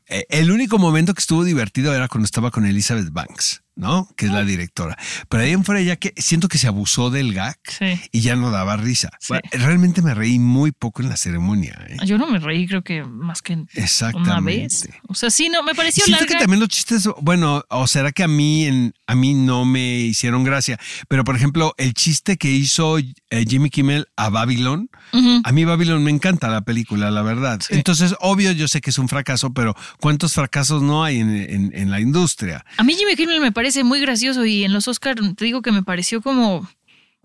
Eh, 0.08 0.24
El 0.28 0.50
único 0.50 0.78
momento 0.78 1.14
que 1.14 1.20
estuvo 1.20 1.44
divertido 1.44 1.94
era 1.94 2.08
cuando 2.08 2.26
estaba 2.26 2.50
con 2.50 2.66
Elizabeth 2.66 3.10
Banks, 3.10 3.62
¿no? 3.76 4.08
Que 4.16 4.26
es 4.26 4.32
la 4.32 4.44
directora. 4.44 4.96
Pero 5.28 5.42
ahí 5.42 5.52
en 5.52 5.64
fuera 5.64 5.80
ya 5.82 5.96
que 5.96 6.12
siento 6.16 6.48
que 6.48 6.58
se 6.58 6.66
abusó 6.66 7.10
del 7.10 7.34
gag 7.34 7.58
Sí. 7.68 8.00
y 8.10 8.20
ya 8.22 8.34
no 8.34 8.50
daba 8.50 8.76
risa. 8.76 9.10
Sí. 9.20 9.26
Bueno, 9.28 9.42
realmente 9.52 10.02
me 10.02 10.14
reí 10.14 10.38
muy 10.38 10.72
poco 10.72 11.02
en 11.02 11.08
la 11.10 11.16
ceremonia. 11.16 11.78
¿eh? 11.88 11.96
Yo 12.06 12.16
no 12.18 12.26
me 12.26 12.38
reí, 12.38 12.66
creo 12.66 12.82
que 12.82 13.04
más 13.04 13.42
que 13.42 13.52
una 14.14 14.40
vez. 14.40 14.88
O 15.08 15.14
sea, 15.14 15.30
sí, 15.30 15.48
no, 15.50 15.62
me 15.62 15.74
pareció 15.74 16.04
Siento 16.04 16.22
larga. 16.24 16.34
que 16.36 16.40
también 16.42 16.60
los 16.60 16.68
chistes, 16.70 17.08
bueno, 17.20 17.64
o 17.68 17.86
será 17.86 18.12
que 18.12 18.22
a 18.22 18.28
mí, 18.28 18.64
en, 18.66 18.94
a 19.06 19.14
mí 19.14 19.34
no 19.34 19.64
me 19.64 19.98
hicieron 20.00 20.42
gracia, 20.42 20.78
pero 21.08 21.22
por 21.24 21.36
ejemplo, 21.36 21.74
el 21.76 21.92
chiste 21.94 22.36
que 22.38 22.50
hizo 22.50 22.98
eh, 22.98 23.44
Jimmy 23.46 23.68
Kimmel 23.70 24.06
a 24.16 24.30
Babylon, 24.30 24.88
a 25.44 25.52
mí 25.52 25.64
Babylon 25.64 26.02
me 26.02 26.10
encanta 26.10 26.48
la 26.48 26.62
película, 26.62 27.10
la 27.10 27.22
verdad. 27.22 27.60
Sí. 27.60 27.74
Entonces, 27.74 28.14
obvio, 28.20 28.52
yo 28.52 28.68
sé 28.68 28.80
que 28.80 28.90
es 28.90 28.98
un 28.98 29.08
fracaso, 29.08 29.52
pero 29.52 29.74
¿cuántos 30.00 30.32
fracasos 30.34 30.82
no 30.82 31.04
hay 31.04 31.18
en, 31.20 31.30
en- 31.36 31.72
en 31.74 31.90
la 31.90 32.00
industria? 32.00 32.64
A 32.78 32.82
mí 32.82 32.94
Jimmy 32.94 33.16
Kimmel 33.16 33.40
me 33.40 33.52
parece 33.52 33.65
muy 33.84 34.00
gracioso 34.00 34.44
y 34.44 34.64
en 34.64 34.72
los 34.72 34.88
Oscars 34.88 35.20
te 35.36 35.44
digo 35.44 35.62
que 35.62 35.72
me 35.72 35.82
pareció 35.82 36.22
como 36.22 36.68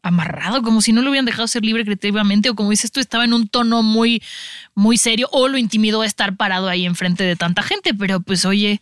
amarrado, 0.03 0.63
como 0.63 0.81
si 0.81 0.93
no 0.93 1.01
lo 1.01 1.09
hubieran 1.11 1.25
dejado 1.25 1.47
ser 1.47 1.63
libre 1.63 1.83
creativamente 1.83 2.49
o 2.49 2.55
como 2.55 2.71
dices 2.71 2.91
tú, 2.91 2.99
estaba 2.99 3.23
en 3.23 3.33
un 3.33 3.47
tono 3.47 3.83
muy, 3.83 4.21
muy 4.73 4.97
serio 4.97 5.29
o 5.31 5.47
lo 5.47 5.57
intimidó 5.57 6.01
a 6.01 6.05
estar 6.05 6.35
parado 6.35 6.67
ahí 6.67 6.85
enfrente 6.85 7.23
de 7.23 7.35
tanta 7.35 7.61
gente, 7.61 7.93
pero 7.93 8.19
pues 8.19 8.45
oye, 8.45 8.81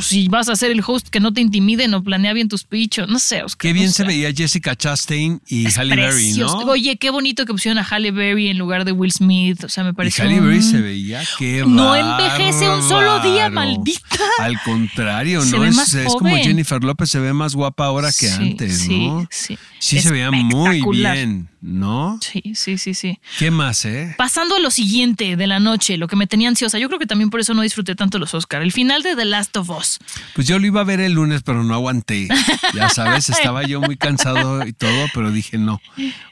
si 0.00 0.28
vas 0.28 0.48
a 0.48 0.56
ser 0.56 0.70
el 0.70 0.82
host, 0.86 1.08
que 1.08 1.20
no 1.20 1.32
te 1.32 1.40
intimiden 1.40 1.94
o 1.94 2.02
planea 2.02 2.32
bien 2.32 2.48
tus 2.48 2.64
pichos. 2.64 3.08
No 3.08 3.18
sé, 3.18 3.42
Oscar. 3.42 3.68
Qué 3.68 3.72
bien 3.72 3.86
no 3.86 3.92
se 3.92 4.04
veía 4.04 4.32
Jessica 4.32 4.74
Chastain 4.76 5.40
y 5.46 5.66
Es 5.66 5.78
Halle 5.78 5.96
Berry. 5.96 6.32
¿no? 6.32 6.58
Oye, 6.64 6.96
qué 6.96 7.10
bonito 7.10 7.44
que 7.46 7.52
pusieron 7.52 7.78
a 7.78 7.82
Halle 7.88 8.10
Berry 8.10 8.48
en 8.48 8.58
lugar 8.58 8.84
de 8.84 8.92
Will 8.92 9.12
Smith. 9.12 9.64
O 9.64 9.68
sea, 9.68 9.84
me 9.84 9.90
Y 9.90 9.92
pareció. 9.92 10.24
Halle 10.24 10.40
Berry 10.40 10.62
se 10.62 10.80
veía 10.80 11.22
que 11.38 11.64
No 11.66 11.94
envejece 11.94 12.68
un 12.70 12.82
solo 12.88 13.20
día, 13.20 13.50
maldita. 13.50 14.00
Al 14.38 14.60
contrario, 14.62 15.42
Se 15.42 15.56
¿no? 15.58 15.64
Es, 15.64 15.94
como. 16.18 16.36
Jennifer 16.36 16.82
López, 16.82 17.10
se 17.10 17.18
ve 17.20 17.32
más 17.32 17.54
guapa 17.54 17.84
ahora 17.86 18.08
que 18.08 18.28
Sí, 18.28 18.34
antes, 18.34 18.78
sí, 18.78 19.06
¿no? 19.06 19.26
sí. 19.30 19.58
Sí, 19.78 20.00
se 20.00 20.10
veía 20.10 20.30
muy 20.30 20.82
bien, 20.92 21.48
¿no? 21.60 22.18
Sí, 22.22 22.54
sí, 22.54 22.78
sí, 22.78 22.94
sí. 22.94 23.18
¿Qué 23.38 23.50
más, 23.50 23.84
eh? 23.84 24.14
Pasando 24.16 24.56
a 24.56 24.58
lo 24.60 24.70
siguiente 24.70 25.36
de 25.36 25.46
la 25.46 25.60
noche, 25.60 25.96
lo 25.96 26.08
que 26.08 26.16
me 26.16 26.26
tenía 26.26 26.48
ansiosa, 26.48 26.78
yo 26.78 26.88
creo 26.88 26.98
que 26.98 27.06
también 27.06 27.30
por 27.30 27.40
eso 27.40 27.54
no 27.54 27.62
disfruté 27.62 27.94
tanto 27.94 28.18
los 28.18 28.32
Oscar. 28.34 28.62
El 28.62 28.72
final 28.72 29.02
de 29.02 29.14
The 29.16 29.24
Last 29.24 29.56
of 29.56 29.70
Us. 29.70 29.98
Pues 30.34 30.46
yo 30.46 30.58
lo 30.58 30.66
iba 30.66 30.80
a 30.80 30.84
ver 30.84 31.00
el 31.00 31.12
lunes, 31.12 31.42
pero 31.42 31.62
no 31.64 31.74
aguanté. 31.74 32.28
Ya 32.74 32.88
sabes, 32.88 33.28
estaba 33.30 33.62
yo 33.66 33.80
muy 33.80 33.96
cansado 33.96 34.66
y 34.66 34.72
todo, 34.72 35.06
pero 35.14 35.30
dije 35.30 35.58
no. 35.58 35.80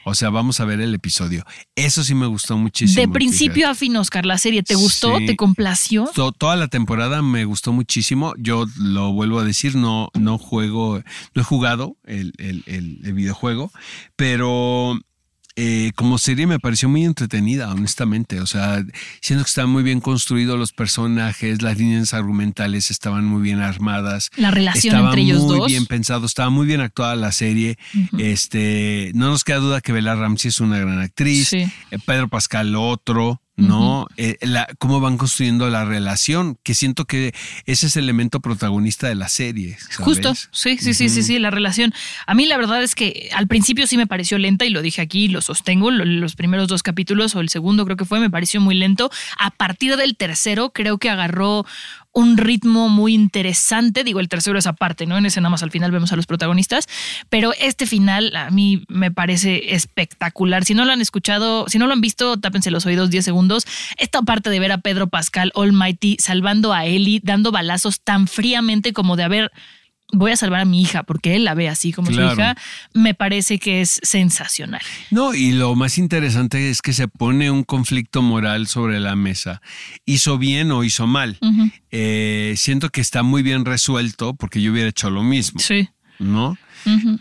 O 0.03 0.15
sea, 0.15 0.29
vamos 0.29 0.59
a 0.59 0.65
ver 0.65 0.81
el 0.81 0.93
episodio. 0.93 1.45
Eso 1.75 2.03
sí 2.03 2.15
me 2.15 2.25
gustó 2.25 2.57
muchísimo. 2.57 3.01
de 3.01 3.07
principio 3.07 3.53
fíjate. 3.53 3.71
a 3.71 3.75
fin, 3.75 3.95
Oscar, 3.97 4.25
la 4.25 4.37
serie, 4.37 4.63
¿te 4.63 4.75
gustó? 4.75 5.17
Sí. 5.17 5.25
¿Te 5.27 5.35
complació? 5.35 6.09
To- 6.15 6.31
toda 6.31 6.55
la 6.55 6.67
temporada 6.67 7.21
me 7.21 7.45
gustó 7.45 7.71
muchísimo. 7.73 8.33
Yo 8.37 8.65
lo 8.77 9.11
vuelvo 9.11 9.39
a 9.39 9.43
decir, 9.43 9.75
no, 9.75 10.09
no 10.17 10.37
juego, 10.37 11.01
no 11.35 11.41
he 11.41 11.45
jugado 11.45 11.97
el, 12.05 12.33
el- 12.37 12.63
el- 12.65 12.99
el 13.03 13.13
videojuego, 13.13 13.71
pero 14.15 14.99
eh, 15.55 15.91
como 15.95 16.17
serie 16.17 16.47
me 16.47 16.59
pareció 16.59 16.89
muy 16.89 17.03
entretenida, 17.03 17.71
honestamente. 17.71 18.39
O 18.39 18.45
sea, 18.45 18.83
siento 19.21 19.43
que 19.43 19.49
estaban 19.49 19.71
muy 19.71 19.83
bien 19.83 19.99
construidos 19.99 20.57
los 20.57 20.71
personajes, 20.71 21.61
las 21.61 21.77
líneas 21.77 22.13
argumentales 22.13 22.91
estaban 22.91 23.25
muy 23.25 23.41
bien 23.41 23.59
armadas. 23.59 24.29
La 24.37 24.51
relación 24.51 25.05
entre 25.05 25.21
ellos 25.21 25.41
muy 25.43 25.67
bien 25.67 25.85
pensado, 25.85 26.25
estaba 26.25 26.49
muy 26.49 26.65
bien 26.65 26.81
actuada 26.81 27.15
la 27.15 27.31
serie. 27.31 27.77
Este, 28.17 29.11
no 29.15 29.29
nos 29.29 29.43
queda 29.43 29.57
duda 29.57 29.81
que 29.81 29.91
Bella 29.91 30.15
Ramsey 30.15 30.49
es 30.49 30.59
una 30.59 30.79
gran 30.79 30.99
actriz. 30.99 31.49
Sí. 31.49 31.69
Eh, 31.91 31.97
Pedro 32.05 32.29
Pascal 32.29 32.75
otro, 32.75 33.41
¿no? 33.59 34.07
Eh, 34.17 34.37
la- 34.41 34.67
cómo 34.79 34.99
van 34.99 35.17
construyendo 35.17 35.69
la 35.69 35.85
relación, 35.85 36.57
que 36.63 36.73
siento 36.73 37.05
que 37.05 37.33
ese 37.65 37.87
es 37.87 37.95
el 37.97 38.05
elemento 38.05 38.39
protagonista 38.39 39.07
de 39.07 39.15
la 39.15 39.29
serie. 39.29 39.77
¿sabes? 39.79 39.97
Justo, 39.99 40.35
sí, 40.51 40.77
sí, 40.77 40.93
sí, 40.93 41.09
sí, 41.09 41.23
sí, 41.23 41.39
la 41.39 41.51
relación. 41.51 41.93
A 42.25 42.33
mí 42.33 42.45
la 42.45 42.57
verdad 42.57 42.81
es 42.83 42.95
que 42.95 43.29
al 43.35 43.47
principio 43.47 43.85
sí 43.87 43.97
me 43.97 44.07
pareció 44.07 44.37
lenta 44.37 44.65
y 44.65 44.69
lo 44.69 44.81
dije 44.81 45.01
aquí, 45.01 45.27
lo 45.27 45.41
sostengo, 45.41 45.91
lo- 45.91 46.05
los 46.05 46.35
primeros 46.35 46.67
dos 46.67 46.83
capítulos 46.83 47.35
o 47.35 47.41
el 47.41 47.49
segundo 47.49 47.85
creo 47.85 47.97
que 47.97 48.05
fue, 48.05 48.19
me 48.19 48.29
pareció 48.29 48.61
muy 48.61 48.75
lento. 48.75 49.11
A 49.37 49.51
partir 49.51 49.95
del 49.97 50.15
tercero 50.15 50.71
creo 50.71 50.97
que 50.97 51.09
agarró 51.09 51.65
un 52.19 52.37
ritmo 52.37 52.89
muy 52.89 53.13
interesante, 53.13 54.03
digo, 54.03 54.19
el 54.19 54.27
tercero 54.27 54.59
es 54.59 54.67
aparte, 54.67 55.05
¿no? 55.05 55.17
En 55.17 55.25
ese 55.25 55.39
nada 55.39 55.51
más 55.51 55.63
al 55.63 55.71
final 55.71 55.91
vemos 55.91 56.11
a 56.11 56.17
los 56.17 56.25
protagonistas, 56.25 56.87
pero 57.29 57.53
este 57.59 57.85
final 57.85 58.35
a 58.35 58.51
mí 58.51 58.83
me 58.89 59.09
parece 59.09 59.73
espectacular. 59.73 60.65
Si 60.65 60.73
no 60.73 60.83
lo 60.83 60.91
han 60.91 60.99
escuchado, 60.99 61.65
si 61.69 61.79
no 61.79 61.87
lo 61.87 61.93
han 61.93 62.01
visto, 62.01 62.37
tápense 62.37 62.71
los 62.71 62.85
oídos 62.85 63.09
10 63.09 63.23
segundos. 63.23 63.65
Esta 63.97 64.21
parte 64.21 64.49
de 64.49 64.59
ver 64.59 64.73
a 64.73 64.79
Pedro 64.79 65.07
Pascal 65.07 65.53
Almighty 65.55 66.17
salvando 66.19 66.73
a 66.73 66.85
Ellie, 66.85 67.21
dando 67.23 67.51
balazos 67.51 68.01
tan 68.01 68.27
fríamente 68.27 68.91
como 68.91 69.15
de 69.15 69.23
haber 69.23 69.51
voy 70.11 70.31
a 70.31 70.35
salvar 70.37 70.61
a 70.61 70.65
mi 70.65 70.81
hija 70.81 71.03
porque 71.03 71.35
él 71.35 71.43
la 71.43 71.53
ve 71.53 71.69
así 71.69 71.91
como 71.93 72.09
Claro. 72.09 72.29
su 72.29 72.35
hija, 72.35 72.57
me 72.93 73.13
parece 73.13 73.59
que 73.59 73.81
es 73.81 73.99
sensacional. 74.03 74.81
No, 75.11 75.33
y 75.33 75.51
lo 75.51 75.75
más 75.75 75.97
interesante 75.97 76.69
es 76.69 76.81
que 76.81 76.93
se 76.93 77.07
pone 77.07 77.51
un 77.51 77.63
conflicto 77.63 78.21
moral 78.21 78.67
sobre 78.67 78.99
la 78.99 79.15
mesa. 79.15 79.61
¿Hizo 80.05 80.37
bien 80.37 80.71
o 80.71 80.83
hizo 80.83 81.05
mal? 81.07 81.37
Eh, 81.91 82.53
siento 82.57 82.89
que 82.89 83.01
está 83.01 83.23
muy 83.23 83.43
bien 83.43 83.65
resuelto 83.65 84.33
porque 84.33 84.61
yo 84.61 84.71
hubiera 84.71 84.89
hecho 84.89 85.09
lo 85.09 85.23
mismo, 85.23 85.59
Sí. 85.59 85.89
¿no? 86.19 86.57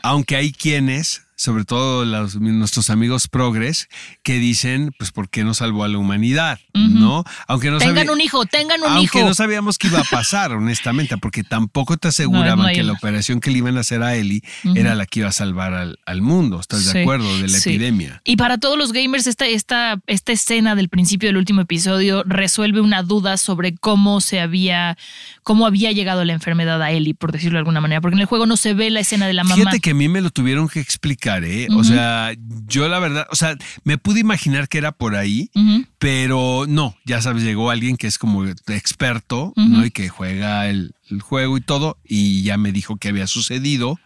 Aunque 0.02 0.36
hay 0.36 0.52
quienes, 0.52 1.22
sobre 1.38 1.64
todo 1.64 2.04
los- 2.04 2.34
nuestros 2.40 2.90
amigos 2.90 3.28
progres, 3.28 3.88
que 4.24 4.38
dicen, 4.40 4.92
pues, 4.98 5.12
¿por 5.12 5.30
qué 5.30 5.44
no 5.44 5.54
salvó 5.54 5.84
a 5.84 5.88
la 5.88 5.96
humanidad? 5.96 6.58
¿No? 6.74 7.22
Aunque 7.46 7.70
no 7.70 7.78
tengan 7.78 8.10
un 8.10 8.20
hijo, 8.20 8.44
tengan 8.44 8.80
un 8.82 8.88
Aunque 8.88 9.18
hijo. 9.20 9.28
no 9.28 9.34
sabíamos 9.34 9.78
que 9.78 9.86
iba 9.86 10.00
a 10.00 10.04
pasar, 10.04 10.52
honestamente, 10.52 11.16
porque 11.16 11.44
tampoco 11.44 11.96
te 11.96 12.08
aseguraban 12.08 12.56
No, 12.58 12.62
no 12.64 12.68
hay 12.68 12.74
que 12.76 12.82
la 12.82 12.92
operación 12.92 13.40
que 13.40 13.50
le 13.52 13.58
iban 13.58 13.76
a 13.76 13.80
hacer 13.80 14.02
a 14.02 14.16
Eli 14.16 14.42
era 14.74 14.94
la 14.96 15.06
que 15.06 15.20
iba 15.20 15.28
a 15.28 15.32
salvar 15.32 15.74
al, 15.74 15.98
al 16.06 16.20
mundo. 16.22 16.58
¿Estás 16.60 16.82
Sí, 16.82 16.92
de 16.92 17.00
acuerdo? 17.02 17.38
De 17.38 17.46
la 17.48 17.58
sí. 17.58 17.70
epidemia. 17.70 18.20
Y 18.24 18.36
para 18.36 18.58
todos 18.58 18.76
los 18.76 18.92
gamers, 18.92 19.26
esta, 19.28 19.46
esta, 19.46 20.00
esta 20.08 20.32
escena 20.32 20.74
del 20.74 20.88
principio 20.88 21.28
del 21.28 21.36
último 21.36 21.60
episodio 21.60 22.24
resuelve 22.26 22.80
una 22.80 23.04
duda 23.04 23.36
sobre 23.36 23.74
cómo 23.76 24.20
se 24.20 24.40
había, 24.40 24.98
cómo 25.44 25.66
había 25.66 25.92
llegado 25.92 26.24
la 26.24 26.32
enfermedad 26.32 26.82
a 26.82 26.90
Ellie, 26.90 27.14
por 27.14 27.30
decirlo 27.30 27.56
de 27.56 27.60
alguna 27.60 27.80
manera, 27.80 28.00
porque 28.00 28.14
en 28.16 28.20
el 28.20 28.26
juego 28.26 28.46
no 28.46 28.56
se 28.56 28.74
ve 28.74 28.90
la 28.90 29.00
escena 29.00 29.26
de 29.28 29.34
la 29.34 29.44
mamá. 29.44 29.54
Fíjate 29.56 29.80
que 29.80 29.90
a 29.90 29.94
mí 29.94 30.08
me 30.08 30.20
lo 30.20 30.30
tuvieron 30.30 30.68
que 30.68 30.80
explicar, 30.80 31.27
¿eh? 31.44 31.68
O 31.76 31.84
sea, 31.84 32.32
yo 32.66 32.88
la 32.88 32.98
verdad, 32.98 33.26
o 33.30 33.36
sea, 33.36 33.56
me 33.84 33.98
pude 33.98 34.20
imaginar 34.20 34.68
que 34.68 34.78
era 34.78 34.92
por 34.92 35.14
ahí, 35.16 35.50
pero 35.98 36.64
no, 36.68 36.94
ya 37.04 37.20
sabes, 37.20 37.42
llegó 37.42 37.70
alguien 37.70 37.96
que 37.96 38.06
es 38.06 38.18
como 38.18 38.44
experto, 38.46 39.52
¿no? 39.56 39.84
Y 39.84 39.90
que 39.90 40.08
juega 40.08 40.68
el, 40.68 40.94
el 41.10 41.20
juego 41.20 41.56
y 41.56 41.60
todo, 41.60 41.98
y 42.04 42.42
ya 42.42 42.56
me 42.56 42.72
dijo 42.72 42.96
que 42.96 43.08
había 43.08 43.26
sucedido, 43.26 43.98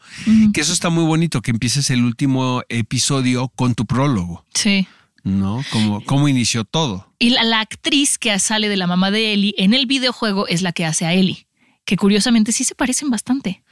que 0.52 0.60
eso 0.60 0.72
está 0.72 0.90
muy 0.90 1.04
bonito, 1.04 1.40
que 1.42 1.50
empieces 1.50 1.90
el 1.90 2.04
último 2.04 2.62
episodio 2.68 3.48
con 3.54 3.74
tu 3.74 3.86
prólogo, 3.86 4.44
Sí. 4.54 4.86
¿no? 5.24 5.64
Como, 5.70 6.04
cómo 6.04 6.28
inició 6.28 6.64
todo. 6.64 7.06
Y 7.20 7.30
la, 7.30 7.44
la 7.44 7.60
actriz 7.60 8.18
que 8.18 8.36
sale 8.40 8.68
de 8.68 8.76
la 8.76 8.86
mamá 8.88 9.10
de 9.12 9.32
Ellie 9.32 9.54
en 9.56 9.72
el 9.72 9.86
videojuego 9.86 10.48
es 10.48 10.62
la 10.62 10.72
que 10.72 10.84
hace 10.84 11.06
a 11.06 11.12
Ellie, 11.14 11.46
que 11.84 11.96
curiosamente 11.96 12.50
sí 12.52 12.64
se 12.64 12.74
parecen 12.74 13.08
bastante. 13.08 13.62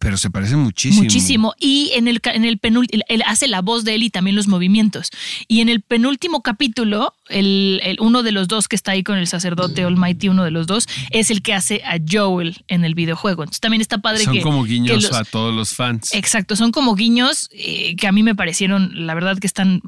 Pero 0.00 0.16
se 0.16 0.30
parece 0.30 0.56
muchísimo. 0.56 1.02
Muchísimo. 1.02 1.54
Y 1.58 1.92
en 1.94 2.08
el, 2.08 2.20
en 2.24 2.44
el 2.44 2.58
penúltimo, 2.58 3.02
él 3.08 3.22
hace 3.26 3.46
la 3.48 3.60
voz 3.60 3.84
de 3.84 3.94
él 3.94 4.02
y 4.02 4.10
también 4.10 4.34
los 4.34 4.48
movimientos. 4.48 5.10
Y 5.46 5.60
en 5.60 5.68
el 5.68 5.82
penúltimo 5.82 6.42
capítulo, 6.42 7.14
el, 7.28 7.80
el- 7.84 7.98
uno 8.00 8.22
de 8.22 8.32
los 8.32 8.48
dos 8.48 8.66
que 8.66 8.76
está 8.76 8.92
ahí 8.92 9.02
con 9.02 9.18
el 9.18 9.26
sacerdote 9.26 9.84
Almighty, 9.84 10.28
uno 10.28 10.42
de 10.42 10.50
los 10.50 10.66
dos, 10.66 10.88
es 11.10 11.30
el 11.30 11.42
que 11.42 11.52
hace 11.54 11.82
a 11.84 11.98
Joel 12.10 12.64
en 12.66 12.84
el 12.84 12.94
videojuego. 12.94 13.42
Entonces 13.42 13.60
también 13.60 13.82
está 13.82 13.98
padre 13.98 14.24
Son 14.24 14.34
que. 14.34 14.40
como 14.40 14.64
que 14.64 14.70
guiños 14.70 15.02
los- 15.04 15.12
a 15.12 15.22
todos 15.24 15.54
los 15.54 15.74
fans. 15.74 16.12
Exacto, 16.14 16.56
son 16.56 16.72
como 16.72 16.94
guiños 16.94 17.48
eh, 17.52 17.94
que 17.96 18.06
a 18.08 18.12
mí 18.12 18.22
me 18.22 18.34
parecieron, 18.34 19.06
la 19.06 19.14
verdad, 19.14 19.38
que 19.38 19.46
están 19.46 19.80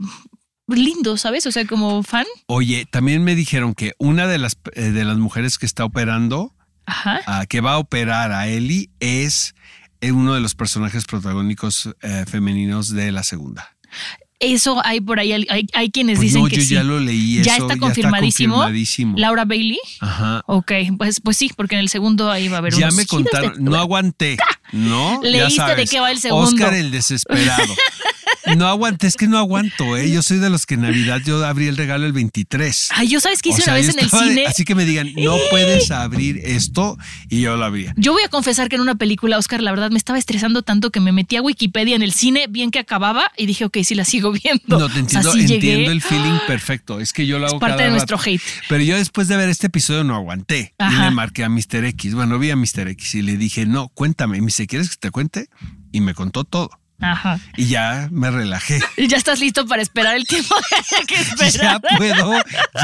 lindos, 0.68 1.20
¿sabes? 1.22 1.46
O 1.46 1.52
sea, 1.52 1.64
como 1.66 2.02
fan. 2.02 2.26
Oye, 2.46 2.86
también 2.90 3.22
me 3.24 3.34
dijeron 3.34 3.74
que 3.74 3.92
una 3.98 4.26
de 4.26 4.38
las, 4.38 4.56
eh, 4.74 4.90
de 4.90 5.04
las 5.04 5.16
mujeres 5.16 5.58
que 5.58 5.66
está 5.66 5.84
operando, 5.84 6.54
Ajá. 6.86 7.20
ah, 7.26 7.46
que 7.48 7.60
va 7.60 7.72
a 7.74 7.78
operar 7.78 8.32
a 8.32 8.48
Ellie, 8.48 8.90
es 9.00 9.54
uno 10.12 10.34
de 10.34 10.40
los 10.40 10.54
personajes 10.54 11.04
protagónicos 11.04 11.90
eh, 12.02 12.24
femeninos 12.28 12.90
de 12.90 13.12
la 13.12 13.22
segunda. 13.22 13.76
Eso 14.38 14.84
hay 14.84 15.00
por 15.00 15.18
ahí, 15.18 15.32
hay, 15.32 15.66
hay 15.72 15.90
quienes 15.90 16.18
Pues 16.18 16.26
dicen 16.28 16.42
no, 16.42 16.48
que 16.48 16.56
yo 16.56 16.62
sí. 16.62 16.74
ya 16.74 16.82
lo 16.82 17.00
leí. 17.00 17.42
Ya 17.42 17.54
eso 17.56 17.62
está 17.66 17.78
confirmadísimo. 17.78 18.56
confirmadísimo. 18.56 19.16
Laura 19.16 19.46
Bailey. 19.46 19.78
Ajá. 20.00 20.42
Ok, 20.46 20.72
pues, 20.98 21.20
pues 21.22 21.38
sí, 21.38 21.50
porque 21.56 21.74
en 21.76 21.80
el 21.80 21.88
segundo 21.88 22.30
ahí 22.30 22.48
va 22.48 22.56
a 22.56 22.58
haber 22.58 22.74
Ya 22.74 22.86
unos 22.86 22.96
me 22.96 23.02
de 23.04 23.06
contaron, 23.06 23.64
no 23.64 23.76
aguanté, 23.76 24.36
¿no? 24.72 25.22
Ya 25.22 25.28
Leíste 25.30 25.74
de 25.76 25.86
qué 25.86 26.00
va 26.00 26.10
el 26.10 26.18
segundo. 26.18 26.48
Oscar 26.48 26.74
el 26.74 26.90
desesperado. 26.90 27.74
No 28.56 28.66
aguanté, 28.68 29.06
es 29.06 29.16
que 29.16 29.26
no 29.28 29.38
aguanto, 29.38 29.96
¿eh? 29.96 30.10
Yo 30.10 30.22
soy 30.22 30.38
de 30.38 30.50
los 30.50 30.66
que 30.66 30.74
en 30.74 30.82
Navidad 30.82 31.20
yo 31.24 31.44
abrí 31.44 31.66
el 31.66 31.76
regalo 31.76 32.06
el 32.06 32.12
23. 32.12 32.88
Ay, 32.94 33.08
yo 33.08 33.20
sabes 33.20 33.42
que 33.42 33.50
hice 33.50 33.62
O 33.62 33.64
sea, 33.64 33.74
una 33.74 33.80
vez 33.80 33.88
en 33.94 33.98
el 33.98 34.08
de- 34.10 34.18
cine. 34.18 34.46
así 34.46 34.64
que 34.64 34.74
me 34.74 34.84
digan, 34.84 35.10
no 35.16 35.36
puedes 35.50 35.90
abrir 35.90 36.40
esto 36.44 36.96
y 37.28 37.40
yo 37.40 37.56
lo 37.56 37.64
abría. 37.64 37.92
Yo 37.96 38.12
voy 38.12 38.22
a 38.22 38.28
confesar 38.28 38.68
que 38.68 38.76
en 38.76 38.82
una 38.82 38.94
película, 38.94 39.38
Oscar, 39.38 39.62
la 39.62 39.70
verdad 39.72 39.90
me 39.90 39.98
estaba 39.98 40.18
estresando 40.18 40.62
tanto 40.62 40.90
que 40.90 41.00
me 41.00 41.12
metí 41.12 41.36
a 41.36 41.42
Wikipedia 41.42 41.96
en 41.96 42.02
el 42.02 42.12
cine, 42.12 42.46
bien 42.48 42.70
que 42.70 42.78
acababa, 42.78 43.30
y 43.36 43.46
dije, 43.46 43.64
ok, 43.64 43.78
sí 43.84 43.94
la 43.94 44.04
sigo 44.04 44.32
viendo. 44.32 44.78
No, 44.78 44.88
te 44.88 45.00
O 45.00 45.08
sea, 45.08 45.20
entiendo, 45.20 45.32
llegué. 45.34 45.54
entiendo 45.54 45.92
el 45.92 46.02
feeling 46.02 46.38
perfecto. 46.46 47.00
Es 47.00 47.12
que 47.12 47.26
yo 47.26 47.38
lo 47.38 47.46
Es 47.46 47.52
hago 47.52 47.60
parte 47.60 47.76
cada 47.78 47.84
de 47.86 47.90
nuestro 47.90 48.16
rato. 48.16 48.30
hate. 48.30 48.42
Pero 48.68 48.82
yo 48.84 48.96
después 48.96 49.28
de 49.28 49.36
ver 49.36 49.48
este 49.48 49.66
episodio 49.68 50.04
no 50.04 50.14
aguanté. 50.14 50.74
Y 50.78 50.82
Ajá. 50.82 51.04
le 51.06 51.10
marqué 51.10 51.44
a 51.44 51.48
Mr. 51.48 51.84
X. 51.84 52.14
Bueno, 52.14 52.38
vi 52.38 52.50
a 52.50 52.56
Mr. 52.56 52.88
X 52.88 53.14
y 53.16 53.22
le 53.22 53.36
dije, 53.36 53.66
no, 53.66 53.88
cuéntame. 53.88 54.38
Y 54.38 54.40
me 54.40 54.46
dice, 54.46 54.66
¿quieres 54.66 54.90
que 54.90 54.96
te 54.96 55.10
cuente? 55.10 55.48
Y 55.92 56.00
me 56.00 56.14
contó 56.14 56.44
todo. 56.44 56.70
Ajá. 56.98 57.38
Y 57.56 57.66
ya 57.66 58.08
me 58.10 58.30
relajé. 58.30 58.80
Y 58.96 59.06
ya 59.08 59.16
estás 59.18 59.40
listo 59.40 59.66
para 59.66 59.82
esperar 59.82 60.16
el 60.16 60.24
tiempo 60.26 60.54
que 60.68 60.74
haya 60.76 61.06
que 61.06 61.14
Ya 61.38 61.46
esperar. 61.46 61.80
puedo, 61.98 62.32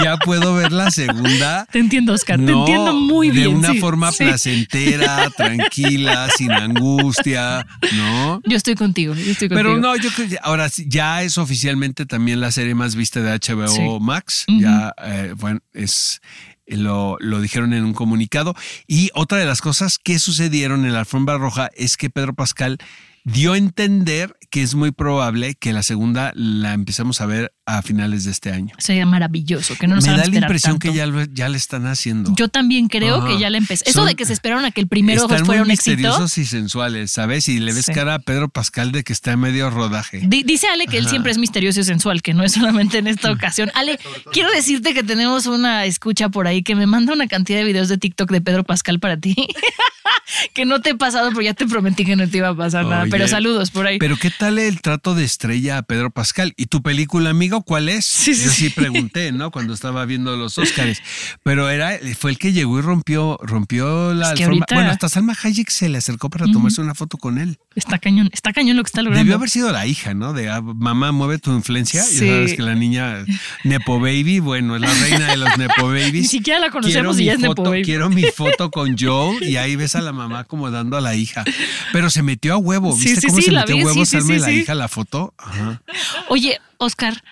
ya 0.03 0.17
puedo 0.19 0.55
ver 0.55 0.71
la 0.73 0.91
segunda. 0.91 1.67
Te 1.73 1.79
entiendo, 1.79 2.13
Oscar. 2.13 2.37
te 2.39 2.43
No, 2.45 2.61
entiendo 2.61 2.95
muy 2.95 3.31
bien. 3.31 3.43
De 3.45 3.49
una 3.49 3.73
sí, 3.73 3.79
forma 3.81 4.13
sí. 4.13 4.25
placentera, 4.25 5.31
tranquila, 5.37 6.29
sin 6.37 6.53
angustia, 6.53 7.67
¿no? 7.95 8.41
Yo 8.45 8.57
estoy 8.57 8.75
contigo, 8.75 9.15
yo 9.15 9.21
estoy 9.33 9.49
contigo. 9.49 9.55
Pero 9.71 9.79
no, 9.81 9.97
yo 9.97 10.11
creo 10.11 10.29
que 10.29 10.39
ahora 10.43 10.69
ya 10.87 11.23
es 11.23 11.39
oficialmente 11.39 12.05
también 12.07 12.41
la 12.41 12.51
serie 12.51 12.75
más 12.75 12.95
vista 12.95 13.21
de 13.21 13.31
HBO 13.39 13.69
Sí. 13.69 13.83
Max. 14.01 14.45
Ya, 14.49 14.93
eh, 15.05 15.35
bueno, 15.37 15.61
es. 15.73 16.21
Lo, 16.67 17.17
lo 17.21 17.41
dijeron 17.41 17.73
en 17.75 17.85
un 17.85 17.93
comunicado. 17.93 18.55
Y 18.87 19.11
otra 19.15 19.37
de 19.39 19.45
las 19.47 19.61
cosas 19.61 19.99
que 19.99 20.19
sucedieron 20.19 20.85
en 20.87 20.93
la 20.93 21.01
alfombra 21.01 21.37
roja 21.37 21.71
es 21.77 21.97
que 21.97 22.09
Pedro 22.09 22.35
Pascal 22.35 22.79
dio 23.25 23.53
a 23.53 23.59
entender 23.59 24.37
que 24.51 24.63
es 24.63 24.75
muy 24.75 24.91
probable 24.91 25.55
que 25.55 25.73
la 25.73 25.83
segunda 25.83 26.33
la 26.35 26.73
empecemos 26.73 27.21
a 27.21 27.27
ver 27.27 27.55
a 27.65 27.81
finales 27.83 28.25
de 28.25 28.33
este 28.33 28.51
año. 28.51 28.75
Sería 28.79 29.07
maravilloso, 29.07 29.77
que 29.77 29.87
no 29.87 29.95
nos 29.95 30.05
Me 30.05 30.11
da 30.17 30.27
la 30.27 30.37
impresión 30.37 30.73
tanto. 30.79 30.89
que 30.91 30.97
ya, 30.97 31.07
lo- 31.07 31.25
ya 31.27 31.49
le 31.49 31.57
están 31.57 31.87
haciendo. 31.87 32.35
Yo 32.37 32.49
también 32.49 32.89
creo 32.89 33.17
Ajá. 33.19 33.29
que 33.29 33.39
ya 33.39 33.51
la 33.51 33.59
empecé. 33.59 33.85
Eso 33.89 34.01
Son- 34.01 34.09
de 34.09 34.17
que 34.17 34.25
se 34.25 34.33
esperaron 34.33 34.65
a 34.65 34.73
que 34.73 34.81
el 34.81 34.89
primero 34.89 35.23
Están 35.23 35.45
fuera 35.47 35.61
muy 35.63 35.67
un 35.67 35.71
éxito. 35.71 35.97
misteriosos 35.97 36.39
y 36.39 36.45
sensuales, 36.45 37.13
¿sabes? 37.13 37.49
Y 37.49 37.61
le 37.61 37.73
ves 37.73 37.87
Sí. 37.87 37.93
cara 37.93 38.15
a 38.15 38.19
Pedro 38.19 38.49
Pascal 38.49 38.91
de 38.91 39.05
que 39.05 39.13
está 39.13 39.33
en 39.33 39.41
medio 39.41 39.71
rodaje. 39.71 40.23
Di- 40.25 40.43
Dice 40.43 40.67
Ale 40.69 40.87
que 40.87 40.99
él 40.99 41.09
siempre 41.09 41.31
es 41.31 41.39
misterioso 41.39 41.81
y 41.81 41.85
sensual, 41.85 42.21
que 42.21 42.35
no 42.35 42.43
es 42.43 42.53
solamente 42.53 42.99
en 42.99 43.07
esta 43.07 43.31
ocasión. 43.33 43.71
Ale, 43.75 43.99
quiero 44.33 44.51
decirte 44.51 44.93
que 44.93 45.05
tenemos 45.05 45.47
una 45.47 45.85
escucha 45.85 46.29
por 46.31 46.47
ahí 46.49 46.63
que 46.63 46.75
me 46.75 46.87
manda 46.87 47.13
una 47.13 47.29
cantidad 47.29 47.59
de 47.61 47.65
videos 47.65 47.89
de 47.89 47.97
TikTok 47.99 48.31
de 48.31 48.41
Pedro 48.41 48.65
Pascal 48.65 48.99
para 48.99 49.17
ti. 49.17 49.37
que 50.55 50.65
no 50.65 50.81
te 50.81 50.91
he 50.91 50.95
pasado, 50.95 51.29
pero 51.31 51.43
ya 51.43 51.55
te 51.55 51.67
prometí 51.67 52.05
que 52.05 52.17
no 52.17 52.29
te 52.29 52.39
iba 52.39 52.49
a 52.49 52.57
pasar 52.57 52.85
nada. 52.87 53.07
Pero 53.11 53.29
saludos 53.29 53.71
por 53.71 53.87
ahí. 53.87 53.99
Pero 53.99 54.17
¿qué 54.17 54.31
tal 54.31 54.59
el 54.59 54.81
trato 54.81 55.15
de 55.15 55.25
estrella 55.25 55.79
a 55.79 55.83
Pedro 55.83 56.11
Pascal? 56.11 56.55
¿Y 56.57 56.67
tu 56.67 56.83
película, 56.83 57.31
amigo, 57.31 57.52
cuál 57.61 57.91
es? 57.91 58.07
Sí, 58.07 58.33
Yo 58.33 58.49
sí 58.51 58.69
sí. 58.69 58.69
pregunté, 58.71 59.31
¿no? 59.33 59.51
Cuando 59.51 59.75
estaba 59.75 60.05
viendo 60.07 60.35
los 60.37 60.57
Óscares. 60.57 61.03
Pero 61.43 61.69
era, 61.69 61.99
fue 62.19 62.31
el 62.31 62.39
que 62.39 62.53
llegó 62.53 62.79
y 62.79 62.83
rompió, 62.83 63.39
rompió 63.43 64.15
la 64.15 64.29
Es 64.33 64.39
que 64.39 64.45
alfombra. 64.45 64.65
ahorita- 64.65 64.75
Bueno, 64.75 64.91
hasta 64.91 65.09
Salma 65.11 65.37
Hayek 65.43 65.69
se 65.71 65.89
le 65.91 65.99
acercó 65.99 66.31
para 66.31 66.47
tomarse 66.47 66.81
una 66.81 66.95
foto 66.95 67.19
con 67.19 67.37
él. 67.39 67.59
Está 67.75 67.99
cañón, 67.99 68.31
está 68.33 68.53
cañón 68.53 68.77
lo 68.79 68.83
que 68.83 68.89
está 68.89 69.03
logrando. 69.03 69.19
Debió 69.25 69.35
haber 69.37 69.51
sido 69.51 69.71
la 69.73 69.87
hija, 69.87 70.15
¿no? 70.15 70.33
De 70.33 70.49
ah, 70.49 70.63
mamá, 70.63 71.13
mueve 71.13 71.39
tu 71.39 71.53
influencia. 71.53 72.03
Sí. 72.03 72.27
Ya 72.27 72.33
sabes 72.33 72.55
que 72.55 72.63
la 72.63 72.75
niña 72.75 73.25
Nepo 73.65 74.01
Baby, 74.01 74.39
bueno, 74.41 74.77
es 74.77 74.81
la 74.83 74.93
reina 74.95 75.27
de 75.29 75.37
los 75.37 75.59
Nepo 75.59 75.89
Babies. 75.89 76.13
Ni 76.13 76.25
siquiera 76.29 76.59
la 76.61 76.71
conocemos 76.71 77.19
y 77.21 77.25
ya 77.27 77.35
es 77.35 77.39
Nepo 77.41 77.63
Baby. 77.63 77.83
Quiero 77.83 78.09
mi 78.11 78.23
foto 78.25 78.71
con 78.71 78.97
Joe 78.99 79.37
y 79.47 79.57
ahí 79.57 79.77
ves 79.77 79.95
a 79.97 80.01
la 80.01 80.13
mamá 80.13 80.45
como 80.45 80.71
dando 80.71 80.97
a 80.97 81.01
la 81.01 81.15
hija. 81.15 81.45
Pero 81.93 82.11
se 82.11 82.23
metió 82.23 82.55
a 82.55 82.59
huevo. 82.59 82.95
¿Viste 82.97 83.21
sí, 83.23 83.27
cómo 83.27 83.41
se 83.41 83.51
metió 83.53 83.75
a 83.75 83.85
huevo 83.85 84.05
Salma 84.07 84.35
y 84.35 84.39
la 84.39 84.53
hija 84.53 84.75
la 84.75 84.89
foto? 84.89 85.35
Ajá. 85.39 85.83
Oye, 86.29 86.61
Oscar, 86.79 87.23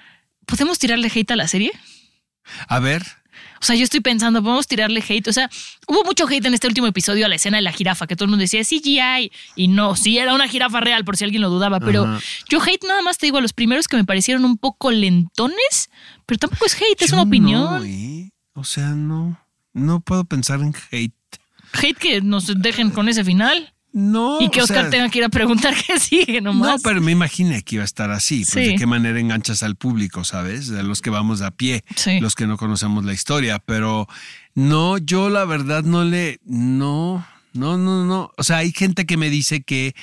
¿podemos 0.51 0.79
tirarle 0.79 1.11
hate 1.15 1.31
a 1.31 1.37
la 1.37 1.49
serie? 1.49 1.73
A 2.69 2.81
ver. 2.81 3.05
O 3.63 3.65
sea, 3.65 3.77
yo 3.77 3.85
estoy 3.85 4.01
pensando, 4.01 4.43
podemos 4.43 4.67
tirarle 4.67 5.05
hate. 5.07 5.29
O 5.29 5.33
sea, 5.33 5.51
hubo 5.87 6.03
mucho 6.05 6.27
hate 6.27 6.47
en 6.47 6.55
este 6.55 6.67
último 6.67 6.87
episodio 6.87 7.27
a 7.27 7.29
la 7.29 7.35
escena 7.35 7.59
de 7.59 7.63
la 7.63 7.73
jirafa, 7.73 8.07
que 8.07 8.17
todo 8.17 8.25
el 8.25 8.31
mundo 8.31 8.43
decía 8.43 8.63
CGI. 8.63 9.31
Y 9.55 9.69
no, 9.69 9.97
sí 9.97 10.19
era 10.19 10.35
una 10.35 10.49
jirafa 10.49 10.81
real, 10.81 11.05
por 11.05 11.17
si 11.17 11.25
alguien 11.25 11.43
lo 11.43 11.51
dudaba. 11.51 11.79
Pero 11.79 12.05
Ajá. 12.05 12.21
yo 12.49 12.61
hate 12.63 12.85
nada 12.87 13.03
más 13.03 13.19
te 13.19 13.27
digo 13.27 13.39
a 13.39 13.41
los 13.43 13.53
primeros 13.53 13.87
que 13.87 13.97
me 13.97 14.05
parecieron 14.05 14.45
un 14.45 14.57
poco 14.57 14.91
lentones, 14.91 15.91
pero 16.27 16.39
tampoco 16.39 16.67
es 16.67 16.75
hate, 16.75 17.03
es 17.03 17.13
una 17.13 17.23
no, 17.23 17.29
opinión. 17.29 17.87
¿eh? 17.87 18.31
O 18.55 18.65
sea, 18.65 18.89
no. 18.89 19.39
No 19.73 20.01
puedo 20.01 20.25
pensar 20.25 20.61
en 20.61 20.75
hate. 20.91 21.15
Hate 21.73 21.95
que 21.95 22.21
nos 22.23 22.47
dejen 22.61 22.91
con 22.91 23.09
ese 23.09 23.25
final. 23.25 23.73
No. 23.93 24.41
y 24.41 24.51
que 24.51 24.61
o 24.61 24.65
Oscar 24.65 24.83
sea, 24.83 24.91
tenga 24.91 25.09
que 25.09 25.19
ir 25.19 25.25
a 25.25 25.29
preguntar 25.29 25.75
qué 25.87 25.99
sigue 25.99 26.41
No, 26.41 26.53
nomás. 26.53 26.81
pero 26.83 27.01
me 27.01 27.13
imaginé 27.13 27.63
que 27.63 27.77
iba 27.77 27.83
a 27.83 27.85
estar 27.85 28.11
así. 28.11 28.45
Pues 28.45 28.65
Sí. 28.67 28.71
de 28.73 28.77
qué 28.77 28.87
manera 28.87 29.19
enganchas 29.19 29.63
al 29.63 29.77
público, 29.77 30.25
¿sabes? 30.25 30.69
De 30.69 30.83
los 30.83 31.01
que 31.03 31.11
vamos 31.11 31.43
a 31.43 31.51
pie, 31.51 31.83
Sí. 31.97 32.21
los 32.21 32.35
que 32.35 32.47
no 32.47 32.57
conocemos 32.57 33.05
la 33.05 33.13
historia. 33.13 33.59
Pero 33.59 34.07
no, 34.55 34.99
yo 34.99 35.29
la 35.31 35.45
verdad 35.45 35.83
no 35.83 36.05
le. 36.05 36.39
No, 36.45 37.27
no, 37.53 37.77
no, 37.77 38.05
no. 38.05 38.31
O 38.37 38.43
sea, 38.45 38.59
hay 38.59 38.73
gente 38.73 39.07
que 39.07 39.17
me 39.17 39.29
dice 39.31 39.63
que, 39.63 39.95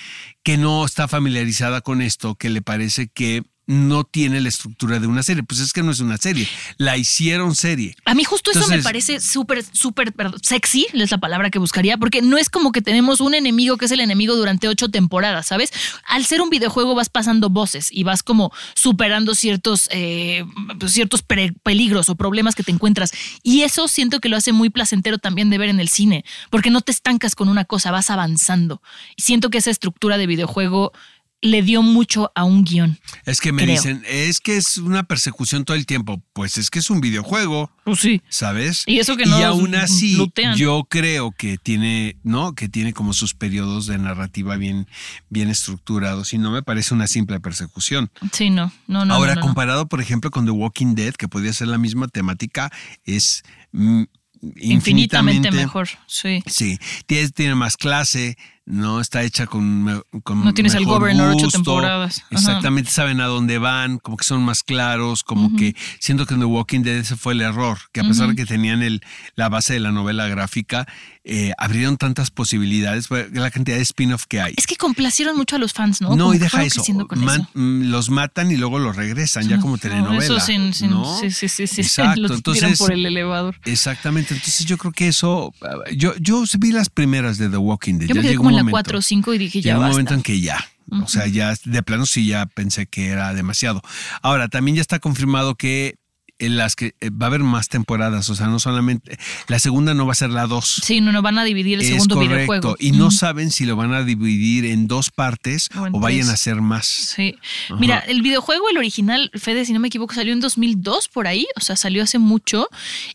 que 0.44 0.58
no 0.58 0.84
está 0.86 1.08
familiarizada 1.08 1.82
con 1.82 2.02
esto, 2.02 2.36
que 2.36 2.50
le 2.50 2.62
parece 2.62 3.08
que 3.08 3.44
no 3.68 4.06
tiene 4.06 4.40
la 4.40 4.48
estructura 4.48 5.00
de 5.00 5.08
una 5.08 5.22
serie. 5.22 5.44
Pues 5.44 5.60
es 5.60 5.74
que 5.74 5.84
no 5.84 5.92
es 5.92 6.00
una 6.00 6.18
serie. 6.18 6.48
La 6.78 6.98
hicieron 6.98 7.54
serie. 7.54 7.96
A 8.06 8.16
mí 8.16 8.24
justo 8.24 8.52
eso 8.52 8.68
me 8.68 8.82
parece 8.82 9.20
súper, 9.20 9.64
súper 9.74 10.14
perdón, 10.14 10.40
sexy, 10.42 10.88
es 10.94 11.12
la 11.12 11.18
palabra 11.18 11.50
que 11.50 11.60
buscaría, 11.60 11.98
porque 11.98 12.22
no 12.22 12.38
es 12.38 12.50
como 12.50 12.72
que 12.72 12.82
tenemos 12.82 13.20
un 13.22 13.34
enemigo 13.34 13.78
que 13.78 13.86
es 13.86 13.92
el 13.92 14.00
enemigo 14.00 14.36
durante 14.36 14.68
ocho 14.68 14.90
temporadas, 14.90 15.48
¿sabes? 15.48 15.72
Al 16.08 16.26
ser 16.26 16.42
un 16.42 16.50
videojuego 16.50 16.96
vas 16.96 17.10
pasando 17.10 17.50
voces 17.50 17.90
y 17.92 18.04
vas 18.04 18.24
como 18.24 18.52
superando 18.74 19.36
ciertos, 19.36 19.90
eh, 19.92 20.46
pues, 20.80 20.94
ciertos 20.94 21.22
peligros 21.22 22.10
o 22.10 22.16
problemas 22.16 22.56
que 22.56 22.64
te 22.64 22.72
encuentras. 22.72 23.12
Y 23.44 23.64
eso 23.64 23.90
siento 23.90 24.22
que 24.22 24.30
lo 24.30 24.38
hace 24.38 24.54
muy 24.54 24.70
placentero 24.70 25.18
también 25.18 25.50
de 25.50 25.58
ver 25.58 25.70
en 25.70 25.82
el 25.82 25.90
cine, 25.90 26.24
porque 26.50 26.70
no 26.70 26.82
te 26.82 26.94
estancas 26.94 27.36
con 27.36 27.50
una 27.50 27.66
cosa, 27.66 27.92
vas 27.92 28.10
avanzando. 28.10 28.82
Y 29.18 29.24
siento 29.24 29.50
que 29.50 29.58
esa 29.58 29.72
estructura 29.72 30.18
de 30.18 30.28
videojuego 30.28 30.94
le 31.42 31.62
dio 31.62 31.82
mucho 31.82 32.32
a 32.36 32.44
un 32.44 32.64
guion. 32.64 32.98
Es 33.26 33.42
que 33.42 33.52
me 33.52 33.64
Creo. 33.64 33.76
dicen, 33.76 34.04
es 34.08 34.40
que 34.40 34.58
es 34.58 34.78
una 34.78 35.04
persecución 35.04 35.66
todo 35.66 35.78
el 35.78 35.86
tiempo. 35.86 36.22
Pues 36.34 36.58
es 36.58 36.70
que 36.70 36.80
es 36.80 36.90
un 36.90 37.00
videojuego. 37.00 37.72
Pues 37.84 38.00
sí. 38.00 38.22
¿sabes? 38.30 38.84
Y 38.86 39.00
eso 39.00 39.16
que 39.16 39.26
no 39.26 39.40
Y 39.40 39.44
aún 39.44 39.76
así, 39.76 40.18
yo 40.56 40.86
creo 40.90 41.32
que 41.32 41.58
tiene, 41.58 42.18
¿no? 42.24 42.54
Que 42.54 42.70
tiene 42.70 42.94
como 42.94 43.14
sus 43.14 43.34
periodos 43.34 43.86
de 43.88 43.98
narrativa 43.98 44.56
bien, 44.58 44.88
bien 45.30 45.50
estructurados 45.50 46.34
y 46.34 46.38
no 46.38 46.52
me 46.52 46.64
parece 46.64 46.94
una 46.94 47.08
simple 47.08 47.40
persecución. 47.40 48.12
Sí, 48.32 48.50
no, 48.50 48.72
no, 48.88 49.06
no. 49.06 49.14
Ahora, 49.14 49.36
no, 49.36 49.36
no, 49.36 49.42
no. 49.42 49.48
comparado, 49.48 49.88
por 49.88 50.02
ejemplo, 50.02 50.32
con 50.32 50.46
The 50.46 50.52
Walking 50.52 50.96
Dead, 50.96 51.14
que 51.14 51.28
podría 51.28 51.54
ser 51.54 51.68
la 51.68 51.78
misma 51.78 52.08
temática, 52.08 52.72
es 53.06 53.44
mm, 53.72 54.04
Infinitamente 54.42 55.48
infinitamente 55.48 55.52
mejor, 55.52 55.90
sí. 56.08 56.44
Sí, 56.46 56.78
tiene, 57.06 57.30
tiene 57.30 57.56
más 57.56 57.76
clase, 57.76 58.38
no 58.70 59.00
está 59.00 59.24
hecha 59.24 59.48
con, 59.48 60.04
con 60.24 60.44
No 60.44 60.54
tienes 60.54 60.74
el 60.74 60.82
mejor 60.82 61.00
Governor 61.00 61.30
ocho 61.30 61.46
gusto. 61.46 61.58
temporadas. 61.60 62.18
Ajá. 62.20 62.28
Exactamente, 62.32 62.92
saben 62.92 63.22
a 63.22 63.26
dónde 63.26 63.58
van, 63.60 63.98
como 63.98 64.18
que 64.18 64.26
son 64.26 64.44
más 64.44 64.62
claros, 64.62 65.24
como 65.24 65.56
que 65.56 65.74
siento 66.00 66.26
que 66.26 66.34
en 66.34 66.42
The 66.42 66.46
Walking 66.46 66.82
Dead 66.82 66.98
ese 66.98 67.16
fue 67.16 67.32
el 67.34 67.42
error, 67.42 67.78
que 67.94 68.02
a 68.02 68.04
pesar 68.04 68.28
de 68.28 68.36
que 68.36 68.46
tenían 68.46 68.82
el, 68.84 69.02
la 69.36 69.48
base 69.48 69.74
de 69.74 69.80
la 69.80 69.92
novela 69.94 70.28
gráfica, 70.28 70.86
eh, 71.24 71.54
abrieron 71.58 71.98
tantas 71.98 72.30
posibilidades, 72.30 73.08
la 73.32 73.52
cantidad 73.52 73.78
de 73.78 73.84
spin-off 73.84 74.26
que 74.28 74.42
hay. 74.42 74.54
Es 74.58 74.68
que 74.68 74.76
complacieron 74.76 75.36
mucho 75.38 75.56
a 75.56 75.60
los 75.60 75.72
fans, 75.74 76.02
¿no? 76.02 76.10
No, 76.16 76.26
Como 76.26 76.34
y 76.34 76.38
deja 76.38 76.64
eso. 76.64 76.84
man- 77.16 77.48
mm, 77.54 77.90
los 77.90 78.10
matan 78.10 78.52
y 78.52 78.58
luego 78.58 78.80
los 78.80 78.96
regresan, 78.96 79.48
ya 79.48 79.60
como 79.60 79.74
No, 79.74 79.78
telenovela. 79.78 80.24
Eso 80.24 80.40
sin, 80.40 80.74
sin- 80.74 80.90
¿no? 80.92 81.18
sí, 81.20 81.32
sí, 81.32 81.48
sí, 81.48 81.68
sí. 81.68 81.82
Exacto. 81.88 82.20
Los 82.22 82.32
tiran 82.44 82.56
Entonces, 82.70 82.80
por 82.80 82.92
el 82.92 83.06
elevador. 83.06 83.56
exactamente. 83.66 84.34
Entonces 84.34 84.66
yo 84.66 84.78
creo 84.78 84.92
que 84.92 85.08
eso. 85.08 85.54
ah, 85.62 85.76
Yo, 85.96 86.14
yo 86.20 86.44
vi 86.60 86.72
las 86.72 86.90
primeras 86.90 87.38
de 87.38 87.50
The 87.50 87.58
Walking 87.58 87.96
Dead. 88.00 88.08
Yo 88.10 88.16
me 88.16 88.22
ya 88.22 88.28
quedé 88.30 88.38
como 88.38 88.50
la 88.58 88.64
momento. 88.64 88.74
4 88.76 89.00
o 89.00 89.02
5 89.02 89.34
y 89.34 89.38
dije, 89.38 89.62
ya 89.62 89.72
Llegó 89.74 89.80
un 89.80 89.82
basta. 89.86 89.94
momento 89.94 90.14
en 90.16 90.22
que 90.24 90.40
ya. 90.42 90.64
O 91.04 91.08
sea, 91.08 91.28
ya 91.28 91.54
de 91.66 91.84
plano 91.84 92.06
sí 92.06 92.28
ya 92.28 92.46
pensé 92.46 92.86
que 92.88 93.08
era 93.10 93.34
demasiado. 93.34 93.82
Ahora, 94.22 94.48
también 94.48 94.76
ya 94.76 94.82
está 94.82 95.00
confirmado 95.00 95.56
que 95.56 95.96
en 96.40 96.58
las 96.58 96.76
que 96.76 96.96
eh, 97.02 97.10
va 97.10 97.26
a 97.26 97.28
haber 97.28 97.42
más 97.42 97.70
temporadas. 97.70 98.30
O 98.30 98.36
sea, 98.36 98.48
no 98.48 98.60
solamente. 98.60 99.18
La 99.48 99.60
segunda 99.60 99.94
no 99.94 100.06
va 100.06 100.12
a 100.12 100.16
ser 100.16 100.30
la 100.30 100.48
2. 100.48 100.82
Sí, 100.84 101.02
no, 101.02 101.12
no 101.12 101.22
van 101.22 101.38
a 101.38 101.44
dividir 101.44 101.76
el 101.76 101.82
es 101.82 101.88
segundo 101.88 102.16
correcto. 102.16 102.36
videojuego. 102.36 102.76
Y 102.80 102.92
no 102.92 103.12
saben 103.12 103.52
si 103.52 103.66
lo 103.66 103.76
van 103.76 103.94
a 103.94 104.04
dividir 104.04 104.66
en 104.66 104.88
dos 104.88 105.10
partes 105.10 105.70
O 105.92 106.00
vayan 106.00 106.30
a 106.30 106.34
hacer 106.34 106.62
más. 106.62 106.88
Sí. 106.88 107.36
Mira, 107.80 108.00
el 108.00 108.22
videojuego, 108.22 108.70
el 108.70 108.78
original, 108.78 109.32
Fede, 109.34 109.66
si 109.66 109.74
no 109.74 109.80
me 109.80 109.88
equivoco, 109.88 110.14
salió 110.14 110.34
en 110.34 110.40
2002 110.40 111.08
por 111.10 111.28
ahí, 111.28 111.48
o 111.56 111.62
sea, 111.62 111.76
salió 111.76 112.04
hace 112.04 112.20
mucho. 112.20 112.68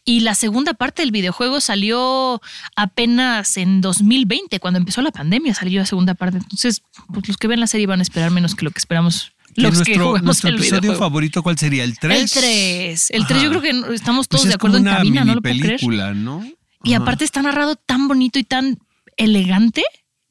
Y 0.05 0.21
la 0.21 0.35
segunda 0.35 0.75
parte 0.75 1.03
del 1.03 1.11
videojuego 1.11 1.61
salió 1.61 2.41
apenas 2.77 3.57
en 3.57 3.81
2020, 3.81 4.59
cuando 4.61 4.79
empezó 4.79 5.03
la 5.03 5.13
pandemia, 5.13 5.55
salió 5.55 5.81
la 5.81 5.87
segunda 5.87 6.15
parte. 6.15 6.39
Entonces, 6.39 6.83
pues 7.13 7.29
los 7.29 7.37
que 7.37 7.49
ven 7.49 7.61
la 7.61 7.67
serie 7.67 7.87
van 7.87 8.01
a 8.01 8.03
esperar 8.03 8.31
menos 8.31 8.55
que 8.55 8.65
lo 8.65 8.71
que 8.71 8.79
esperamos 8.79 9.33
¿Y 9.55 9.61
los 9.63 9.71
que 9.73 9.77
nuestro, 9.79 10.05
jugamos 10.07 10.23
nuestro 10.25 10.49
el 10.51 10.55
episodio 10.57 10.81
videojuego. 10.81 11.05
favorito 11.05 11.43
cuál 11.43 11.59
sería? 11.59 11.85
¿El 11.85 11.99
3? 11.99 12.23
El 12.23 12.31
3. 12.31 13.11
El 13.11 13.27
3 13.27 13.43
yo 13.43 13.49
creo 13.51 13.61
que 13.63 13.73
no- 13.73 13.93
estamos 13.93 14.29
todos 14.29 14.43
Pues 14.43 14.49
de 14.49 14.55
es 14.55 14.59
como 14.59 14.75
acuerdo 14.75 14.77
en 14.79 14.83
una 14.89 14.97
cabina, 14.99 15.21
¿no? 15.21 15.25
mini 15.27 15.35
Lo 15.37 15.41
creer. 15.43 15.61
película, 15.79 16.15
¿no? 16.15 16.45
Y 16.85 16.95
Ajá. 16.95 17.03
aparte 17.03 17.25
está 17.25 17.43
narrado 17.43 17.77
tan 17.77 18.09
bonito 18.09 18.39
y 18.39 18.45
tan 18.45 18.79
elegante 19.17 19.83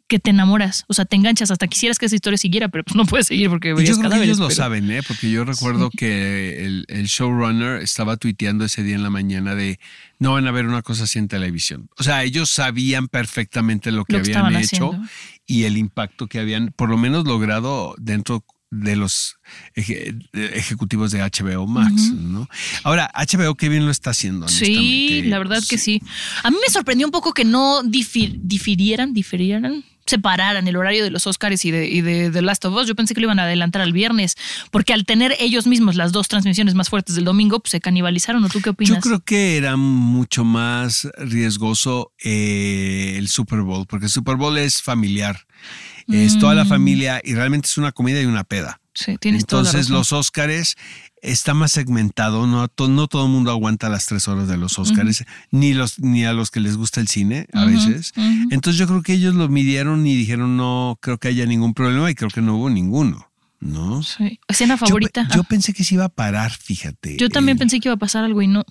que 0.08 0.20
te 0.20 0.32
enamoras. 0.32 0.84
O 0.90 0.94
sea, 0.94 1.06
te 1.06 1.16
enganchas. 1.16 1.52
Hasta 1.52 1.68
quisieras 1.68 1.98
que 1.98 2.06
esa 2.08 2.16
historia 2.16 2.38
siguiera, 2.38 2.68
pero 2.68 2.84
pues 2.84 2.96
no 2.98 3.06
puedes 3.06 3.28
seguir 3.28 3.50
porque 3.50 3.74
verías 3.74 3.96
yo 3.96 4.02
creo 4.02 4.12
que 4.12 4.24
ellos 4.26 4.40
lo 4.40 4.50
saben, 4.50 4.92
¿eh? 4.92 5.02
Porque 5.08 5.32
yo 5.32 5.46
recuerdo 5.46 5.90
que 5.90 6.66
el, 6.66 6.84
el 6.90 7.06
showrunner 7.06 7.82
estaba 7.82 8.18
tuiteando 8.18 8.66
ese 8.66 8.84
día 8.84 8.96
en 8.96 9.04
la 9.04 9.10
mañana 9.10 9.56
de 9.56 9.80
no 10.20 10.34
van 10.34 10.48
a 10.48 10.52
ver 10.52 10.66
una 10.66 10.82
cosa 10.82 11.06
así 11.06 11.18
en 11.18 11.30
televisión. 11.30 11.90
O 11.98 12.04
sea, 12.04 12.24
ellos 12.26 12.50
sabían 12.50 13.08
perfectamente 13.08 13.92
lo 13.92 14.04
que 14.04 14.18
Lo 14.18 14.24
que 14.24 14.36
habían 14.36 14.62
hecho 14.62 14.88
haciendo. 14.90 15.08
y 15.46 15.64
el 15.64 15.78
impacto 15.78 16.28
que 16.28 16.40
habían 16.40 16.74
por 16.76 16.90
lo 16.90 16.98
menos 16.98 17.26
logrado 17.26 17.96
dentro 17.98 18.44
de 18.72 18.96
los 18.96 19.36
eje- 19.76 20.18
ejecutivos 20.34 21.12
de 21.12 21.20
HBO 21.22 21.68
Max, 21.68 22.12
¿no? 22.14 22.48
Ahora, 22.84 23.12
HBO 23.14 23.56
qué 23.56 23.68
bien 23.70 23.86
lo 23.86 23.92
está 23.92 24.12
haciendo. 24.12 24.48
Sí, 24.48 25.24
la 25.26 25.38
verdad 25.40 25.62
que 25.70 25.78
sí. 25.78 26.02
A 26.44 26.50
mí 26.52 26.58
me 26.66 26.72
sorprendió 26.74 27.06
un 27.06 27.12
poco 27.12 27.34
que 27.34 27.44
no 27.44 27.84
difir- 27.84 28.40
difirieran, 28.42 29.14
difirieran, 29.14 29.84
separaran 30.06 30.68
el 30.70 30.76
horario 30.78 31.04
de 31.04 31.12
los 31.12 31.28
Oscars 31.28 31.64
y 31.66 31.72
de, 31.72 31.88
y 31.90 32.00
de 32.02 32.32
The 32.32 32.42
Last 32.42 32.64
of 32.66 32.74
Us. 32.76 32.88
Yo 32.88 32.96
pensé 32.96 33.14
que 33.14 33.20
lo 33.20 33.26
iban 33.28 33.40
a 33.40 33.44
adelantar 33.44 33.82
al 33.82 33.92
viernes, 33.92 34.36
porque 34.72 34.94
al 34.94 35.06
tener 35.06 35.36
ellos 35.40 35.68
mismos 35.68 35.96
las 35.96 36.14
dos 36.14 36.30
transmisiones 36.30 36.74
más 36.74 36.90
fuertes 36.90 37.16
del 37.16 37.26
domingo, 37.26 37.60
pues 37.60 37.72
se 37.72 37.82
canibalizaron. 37.82 38.42
¿O 38.46 38.50
tú 38.50 38.62
qué 38.62 38.70
opinas? 38.70 38.96
Yo 38.96 39.02
creo 39.02 39.20
que 39.20 39.58
era 39.58 39.76
mucho 39.76 40.46
más 40.46 41.10
riesgoso 41.18 42.14
eh, 42.24 43.16
el 43.18 43.28
Super 43.28 43.62
Bowl, 43.62 43.86
porque 43.86 44.06
el 44.06 44.12
Super 44.12 44.38
Bowl 44.38 44.58
es 44.58 44.82
familiar. 44.82 45.46
Es 46.08 46.38
toda 46.40 46.54
Mm. 46.54 46.58
la 46.58 46.66
familia 46.66 47.22
y 47.24 47.34
realmente 47.36 47.68
es 47.68 47.78
una 47.78 47.92
comida 47.92 48.22
y 48.22 48.26
una 48.26 48.44
peda. 48.44 48.80
Sí, 48.94 49.16
tienes 49.20 49.46
toda 49.46 49.64
la 49.64 49.70
Entonces 49.70 49.90
los 49.90 50.12
Óscares 50.12 50.76
está 51.22 51.54
más 51.54 51.72
segmentado, 51.72 52.46
no, 52.48 52.68
to- 52.68 52.90
no 52.90 53.08
todo 53.08 53.26
el 53.26 53.32
mundo 53.32 53.52
aguanta 53.52 53.88
las 53.90 54.06
tres 54.08 54.28
horas 54.28 54.48
de 54.50 54.58
los 54.58 54.78
Óscares, 54.80 55.24
ni, 55.52 55.74
los, 55.74 56.00
ni 56.00 56.26
a 56.26 56.34
los 56.34 56.52
que 56.52 56.60
les 56.60 56.76
gusta 56.78 57.00
el 57.00 57.08
cine 57.08 57.48
a 57.54 57.64
veces. 57.66 58.12
Entonces 58.50 58.78
yo 58.80 58.88
creo 58.88 59.02
que 59.04 59.14
ellos 59.14 59.36
lo 59.36 59.48
midieron 59.48 60.06
y 60.08 60.16
dijeron 60.16 60.58
no 60.58 60.98
creo 61.02 61.18
que 61.20 61.30
haya 61.30 61.46
ningún 61.46 61.74
problema 61.74 62.10
y 62.12 62.16
creo 62.16 62.30
que 62.30 62.42
no 62.42 62.58
hubo 62.58 62.70
ninguno. 62.70 63.28
¿No? 63.62 64.02
Sí. 64.02 64.40
Escena 64.48 64.76
favorita. 64.76 65.28
Yo, 65.36 65.42
Ah, 65.42 65.46
pensé 65.48 65.72
que 65.72 65.84
se 65.84 65.94
iba 65.94 66.06
a 66.06 66.10
parar, 66.10 66.52
fíjate. 66.52 67.16
yo 67.18 67.30
también 67.30 67.58
Eh, 67.58 67.60
pensé 67.60 67.80
que 67.80 67.90
iba 67.90 67.94
a 67.94 67.98
pasar 68.00 68.24
algo 68.24 68.42
y 68.42 68.48
no. 68.48 68.66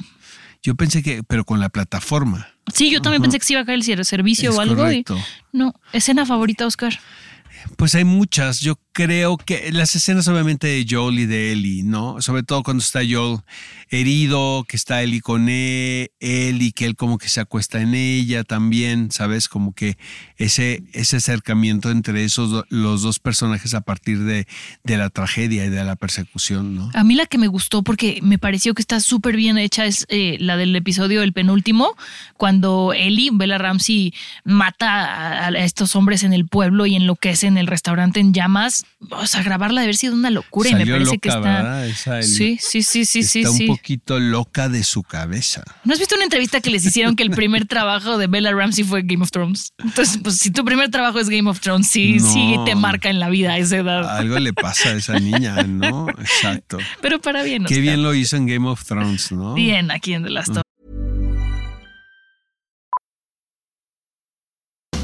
Yo 0.63 0.75
pensé 0.75 1.03
que, 1.03 1.23
pero 1.23 1.45
con 1.45 1.59
la 1.61 1.69
plataforma. 1.71 2.49
Sí, 2.73 2.91
yo 2.91 3.01
también 3.01 3.23
Ajá. 3.23 3.25
pensé 3.31 3.39
que 3.39 3.45
se 3.47 3.53
iba 3.55 3.63
a 3.63 3.65
caer 3.65 3.81
el 3.83 4.05
servicio 4.05 4.51
Es 4.51 4.57
o 4.57 4.61
algo. 4.61 4.91
y- 4.93 5.05
no, 5.53 5.75
escena 5.93 6.27
favorita, 6.27 6.67
Oscar. 6.67 6.99
Pues 7.77 7.95
hay 7.95 8.05
muchas. 8.05 8.61
Yo 8.61 8.79
creo 8.93 9.37
que 9.37 9.71
las 9.73 9.95
escenas 9.95 10.29
obviamente 10.29 10.67
de 10.67 10.87
Joel 10.89 11.21
y 11.21 11.27
de 11.27 11.53
Ellie, 11.53 11.83
¿no? 11.83 12.21
Sobre 12.21 12.43
todo 12.43 12.63
cuando 12.63 12.83
está 12.83 13.01
Joel 13.09 13.41
herido, 13.89 14.65
que 14.69 14.77
está 14.77 15.03
Ellie 15.03 15.21
con 15.21 15.49
él, 15.49 16.11
él 16.21 16.63
y 16.63 16.73
que 16.73 16.87
él 16.87 16.97
como 16.97 17.19
que 17.19 17.29
se 17.29 17.41
acuesta 17.41 17.81
en 17.81 17.95
ella 17.95 18.45
también, 18.45 19.11
¿sabes? 19.11 19.49
Como 19.49 19.73
que 19.73 19.99
ese, 20.37 20.83
ese 20.93 21.17
acercamiento 21.17 21.91
entre 21.91 22.25
esos 22.25 22.65
los 22.69 23.03
dos 23.03 23.19
personajes 23.19 23.75
a 23.75 23.81
partir 23.81 24.21
de, 24.21 24.47
de 24.85 24.97
la 24.97 25.11
tragedia 25.11 25.65
y 25.65 25.71
de 25.71 25.85
la 25.85 25.97
persecución, 25.97 26.75
¿no? 26.75 26.91
A 26.95 27.05
mí 27.05 27.15
la 27.15 27.27
que 27.27 27.39
me 27.39 27.49
gustó 27.49 27.83
porque 27.83 28.21
me 28.23 28.39
pareció 28.39 28.75
que 28.75 28.83
está 28.83 29.01
súper 29.01 29.37
bien 29.37 29.59
hecha 29.59 29.87
es 29.87 30.07
eh, 30.09 30.37
la 30.41 30.57
del 30.57 30.75
episodio 30.77 31.23
el 31.23 31.33
penúltimo, 31.33 31.97
cuando 32.37 32.93
Ellie, 32.93 33.31
Bella 33.33 33.59
Ramsey, 33.59 34.15
mata 34.45 35.05
a, 35.05 35.49
a 35.49 35.51
estos 35.65 35.97
hombres 35.97 36.23
en 36.23 36.33
el 36.33 36.47
pueblo 36.47 36.87
y 36.87 36.97
enloquece 36.97 37.50
en 37.51 37.59
el 37.59 37.67
restaurante 37.67 38.21
en 38.21 38.33
llamas. 38.33 38.85
O 39.11 39.27
sea, 39.27 39.43
grabarla 39.43 39.81
debe 39.83 39.89
haber 39.89 39.97
sido 39.97 40.15
una 40.15 40.31
locura 40.31 40.71
y 40.71 40.73
Salió 40.73 40.87
me 40.87 40.93
parece 40.93 41.17
loca, 41.17 41.21
que 41.21 41.91
está... 41.91 42.23
Sí, 42.23 42.59
sí, 42.61 42.83
sí, 42.83 43.05
sí, 43.05 43.23
sí, 43.23 43.41
está 43.41 43.53
sí. 43.53 43.69
un 43.69 43.77
poquito 43.77 44.19
loca 44.19 44.69
de 44.69 44.83
su 44.83 45.03
cabeza. 45.03 45.63
¿No 45.85 45.93
has 45.93 45.99
visto 45.99 46.15
una 46.15 46.25
entrevista 46.25 46.61
que 46.61 46.71
les 46.71 46.85
hicieron 46.87 47.17
que 47.17 47.23
el 47.23 47.31
primer 47.31 47.67
trabajo 47.67 48.17
de 48.17 48.27
Bella 48.27 48.53
Ramsey 48.53 48.85
fue 48.85 49.03
Game 49.03 49.23
of 49.23 49.31
Thrones? 49.31 49.73
Entonces, 49.79 50.19
pues 50.23 50.39
si 50.39 50.51
tu 50.51 50.65
primer 50.65 50.91
trabajo 50.91 51.19
es 51.19 51.29
Game 51.29 51.49
of 51.51 51.61
Thrones, 51.61 51.89
sí, 51.89 52.19
No. 52.21 52.33
sí 52.33 52.57
te 52.65 52.75
marca 52.75 53.11
en 53.11 53.21
la 53.21 53.29
vida 53.29 53.53
a 53.53 53.59
esa 53.59 53.77
edad. 53.77 54.17
Algo 54.17 54.39
le 54.39 54.53
pasa 54.53 54.91
a 54.91 54.93
esa 54.93 55.19
niña, 55.19 55.63
¿no? 55.65 56.09
Exacto. 56.11 56.79
Pero 57.03 57.21
para 57.21 57.43
bien. 57.43 57.65
Qué 57.65 57.81
bien 57.81 58.03
lo 58.03 58.15
hizo 58.15 58.37
en 58.37 58.47
Game 58.47 58.69
of 58.69 58.85
Thrones, 58.85 59.33
¿no? 59.33 59.55
Bien, 59.55 59.91
aquí 59.91 60.15
en 60.15 60.25
The 60.25 60.31
Last 60.31 60.57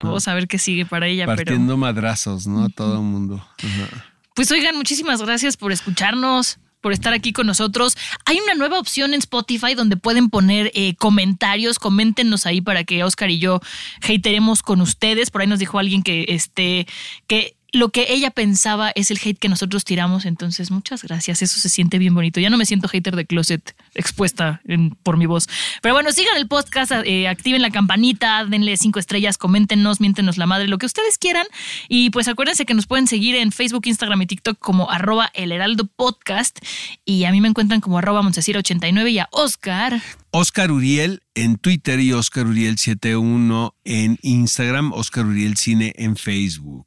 Vamos 0.00 0.28
a 0.28 0.34
ver 0.34 0.46
qué 0.46 0.58
sigue 0.58 0.84
para 0.84 1.06
ella, 1.06 1.24
pero... 1.26 1.36
Partiendo 1.36 1.76
madrazos, 1.76 2.46
¿no? 2.46 2.64
A 2.64 2.68
todo 2.68 2.94
el 2.94 3.02
mundo. 3.02 3.46
Ajá. 3.58 4.04
Pues 4.34 4.50
oigan, 4.52 4.76
muchísimas 4.76 5.22
gracias 5.22 5.56
por 5.56 5.72
escucharnos, 5.72 6.58
por 6.82 6.92
estar 6.92 7.14
aquí 7.14 7.32
con 7.32 7.46
nosotros. 7.46 7.96
Hay 8.26 8.38
una 8.38 8.54
nueva 8.54 8.78
opción 8.78 9.14
en 9.14 9.20
Spotify 9.20 9.74
donde 9.74 9.96
pueden 9.96 10.28
poner 10.28 10.70
eh, 10.74 10.94
comentarios, 10.96 11.78
coméntenos 11.78 12.44
ahí 12.44 12.60
para 12.60 12.84
que 12.84 13.02
Oscar 13.02 13.30
y 13.30 13.38
yo 13.38 13.60
hateremos 14.02 14.62
con 14.62 14.82
ustedes. 14.82 15.30
Por 15.30 15.40
ahí 15.40 15.46
nos 15.46 15.58
dijo 15.58 15.78
alguien 15.78 16.02
que 16.02 16.26
este 16.28 16.86
que 17.26 17.55
lo 17.72 17.90
que 17.90 18.06
ella 18.08 18.30
pensaba 18.30 18.90
es 18.94 19.10
el 19.10 19.18
hate 19.22 19.38
que 19.38 19.48
nosotros 19.48 19.84
tiramos, 19.84 20.24
entonces 20.24 20.70
muchas 20.70 21.02
gracias, 21.02 21.42
eso 21.42 21.60
se 21.60 21.68
siente 21.68 21.98
bien 21.98 22.14
bonito. 22.14 22.40
Ya 22.40 22.50
no 22.50 22.56
me 22.56 22.66
siento 22.66 22.88
hater 22.88 23.16
de 23.16 23.26
closet 23.26 23.76
expuesta 23.94 24.60
por 25.02 25.16
mi 25.16 25.26
voz. 25.26 25.48
Pero 25.82 25.94
bueno, 25.94 26.12
sigan 26.12 26.36
el 26.36 26.48
podcast, 26.48 26.92
eh, 27.04 27.28
activen 27.28 27.62
la 27.62 27.70
campanita, 27.70 28.44
denle 28.44 28.76
cinco 28.76 28.98
estrellas, 28.98 29.38
coméntenos, 29.38 30.00
miéntenos 30.00 30.38
la 30.38 30.46
madre, 30.46 30.68
lo 30.68 30.78
que 30.78 30.86
ustedes 30.86 31.18
quieran. 31.18 31.46
Y 31.88 32.10
pues 32.10 32.28
acuérdense 32.28 32.66
que 32.66 32.74
nos 32.74 32.86
pueden 32.86 33.06
seguir 33.06 33.34
en 33.34 33.52
Facebook, 33.52 33.86
Instagram 33.86 34.22
y 34.22 34.26
TikTok 34.26 34.58
como 34.58 34.90
arroba 34.90 35.30
el 35.34 35.52
heraldo 35.52 35.86
podcast. 35.86 36.58
Y 37.04 37.24
a 37.24 37.32
mí 37.32 37.40
me 37.40 37.48
encuentran 37.48 37.80
como 37.80 37.98
arroba 37.98 38.22
Montesira89 38.22 39.10
y 39.10 39.18
a 39.18 39.28
Oscar. 39.32 40.00
Oscar 40.30 40.70
Uriel 40.70 41.22
en 41.34 41.56
Twitter 41.56 41.98
y 42.00 42.12
Oscar 42.12 42.46
Uriel 42.46 42.78
71 42.78 43.74
en 43.84 44.18
Instagram, 44.22 44.92
Oscar 44.92 45.26
Uriel 45.26 45.56
Cine 45.56 45.94
en 45.96 46.16
Facebook. 46.16 46.86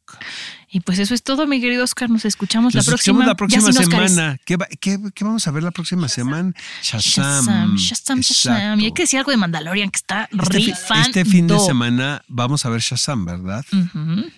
Y 0.71 0.81
pues 0.81 0.99
eso 0.99 1.15
es 1.15 1.23
todo, 1.23 1.47
mi 1.47 1.59
querido 1.59 1.83
Oscar. 1.83 2.09
Nos 2.11 2.25
escuchamos 2.25 2.75
Nos 2.75 2.85
la 2.85 2.91
próxima. 2.91 2.95
escuchamos 2.95 3.25
la 3.25 3.31
ya 3.31 3.35
próxima 3.35 3.71
sin 3.71 3.81
Óscares. 3.81 4.11
semana. 4.13 4.37
¿Qué, 4.45 4.55
va- 4.57 4.67
qué- 4.79 4.99
qué 5.15 5.23
vamos 5.23 5.47
a 5.47 5.51
ver 5.51 5.63
la 5.63 5.71
próxima 5.71 6.07
semana? 6.07 6.53
Shazam. 6.83 7.01
Shazam, 7.45 7.75
Shazam, 7.75 8.19
Shazam. 8.19 8.19
Exacto. 8.19 8.81
Y 8.81 8.85
hay 8.85 8.91
que 8.91 9.01
decir 9.03 9.17
algo 9.19 9.31
de 9.31 9.37
Mandalorian 9.37 9.89
que 9.89 9.97
está 9.97 10.29
Este, 10.31 10.57
rifando. 10.59 11.07
este 11.07 11.25
fin 11.25 11.47
de 11.47 11.59
semana 11.59 12.21
vamos 12.27 12.65
a 12.65 12.69
ver 12.69 12.81
Shazam, 12.81 13.25
¿verdad? 13.25 13.65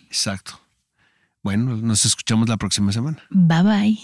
Exacto. 0.07 0.59
Bueno, 1.43 1.75
nos 1.75 2.05
escuchamos 2.05 2.47
la 2.47 2.55
próxima 2.57 2.91
semana. 2.93 3.17
Bye 3.29 3.63
bye. 3.63 3.99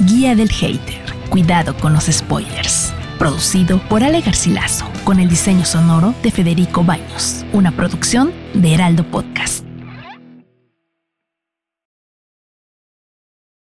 Guía 0.00 0.34
del 0.34 0.50
Hater. 0.50 1.02
Cuidado 1.30 1.76
con 1.78 1.92
los 1.92 2.04
spoilers. 2.04 2.92
Producido 3.18 3.78
por 3.88 4.02
Ale 4.02 4.20
Garcilaso, 4.20 4.90
con 5.04 5.20
el 5.20 5.28
diseño 5.28 5.64
sonoro 5.64 6.14
de 6.22 6.30
Federico 6.32 6.82
Baños. 6.84 7.44
Una 7.52 7.70
producción 7.70 8.32
de 8.54 8.74
Heraldo 8.74 9.08
Podcast. 9.10 9.64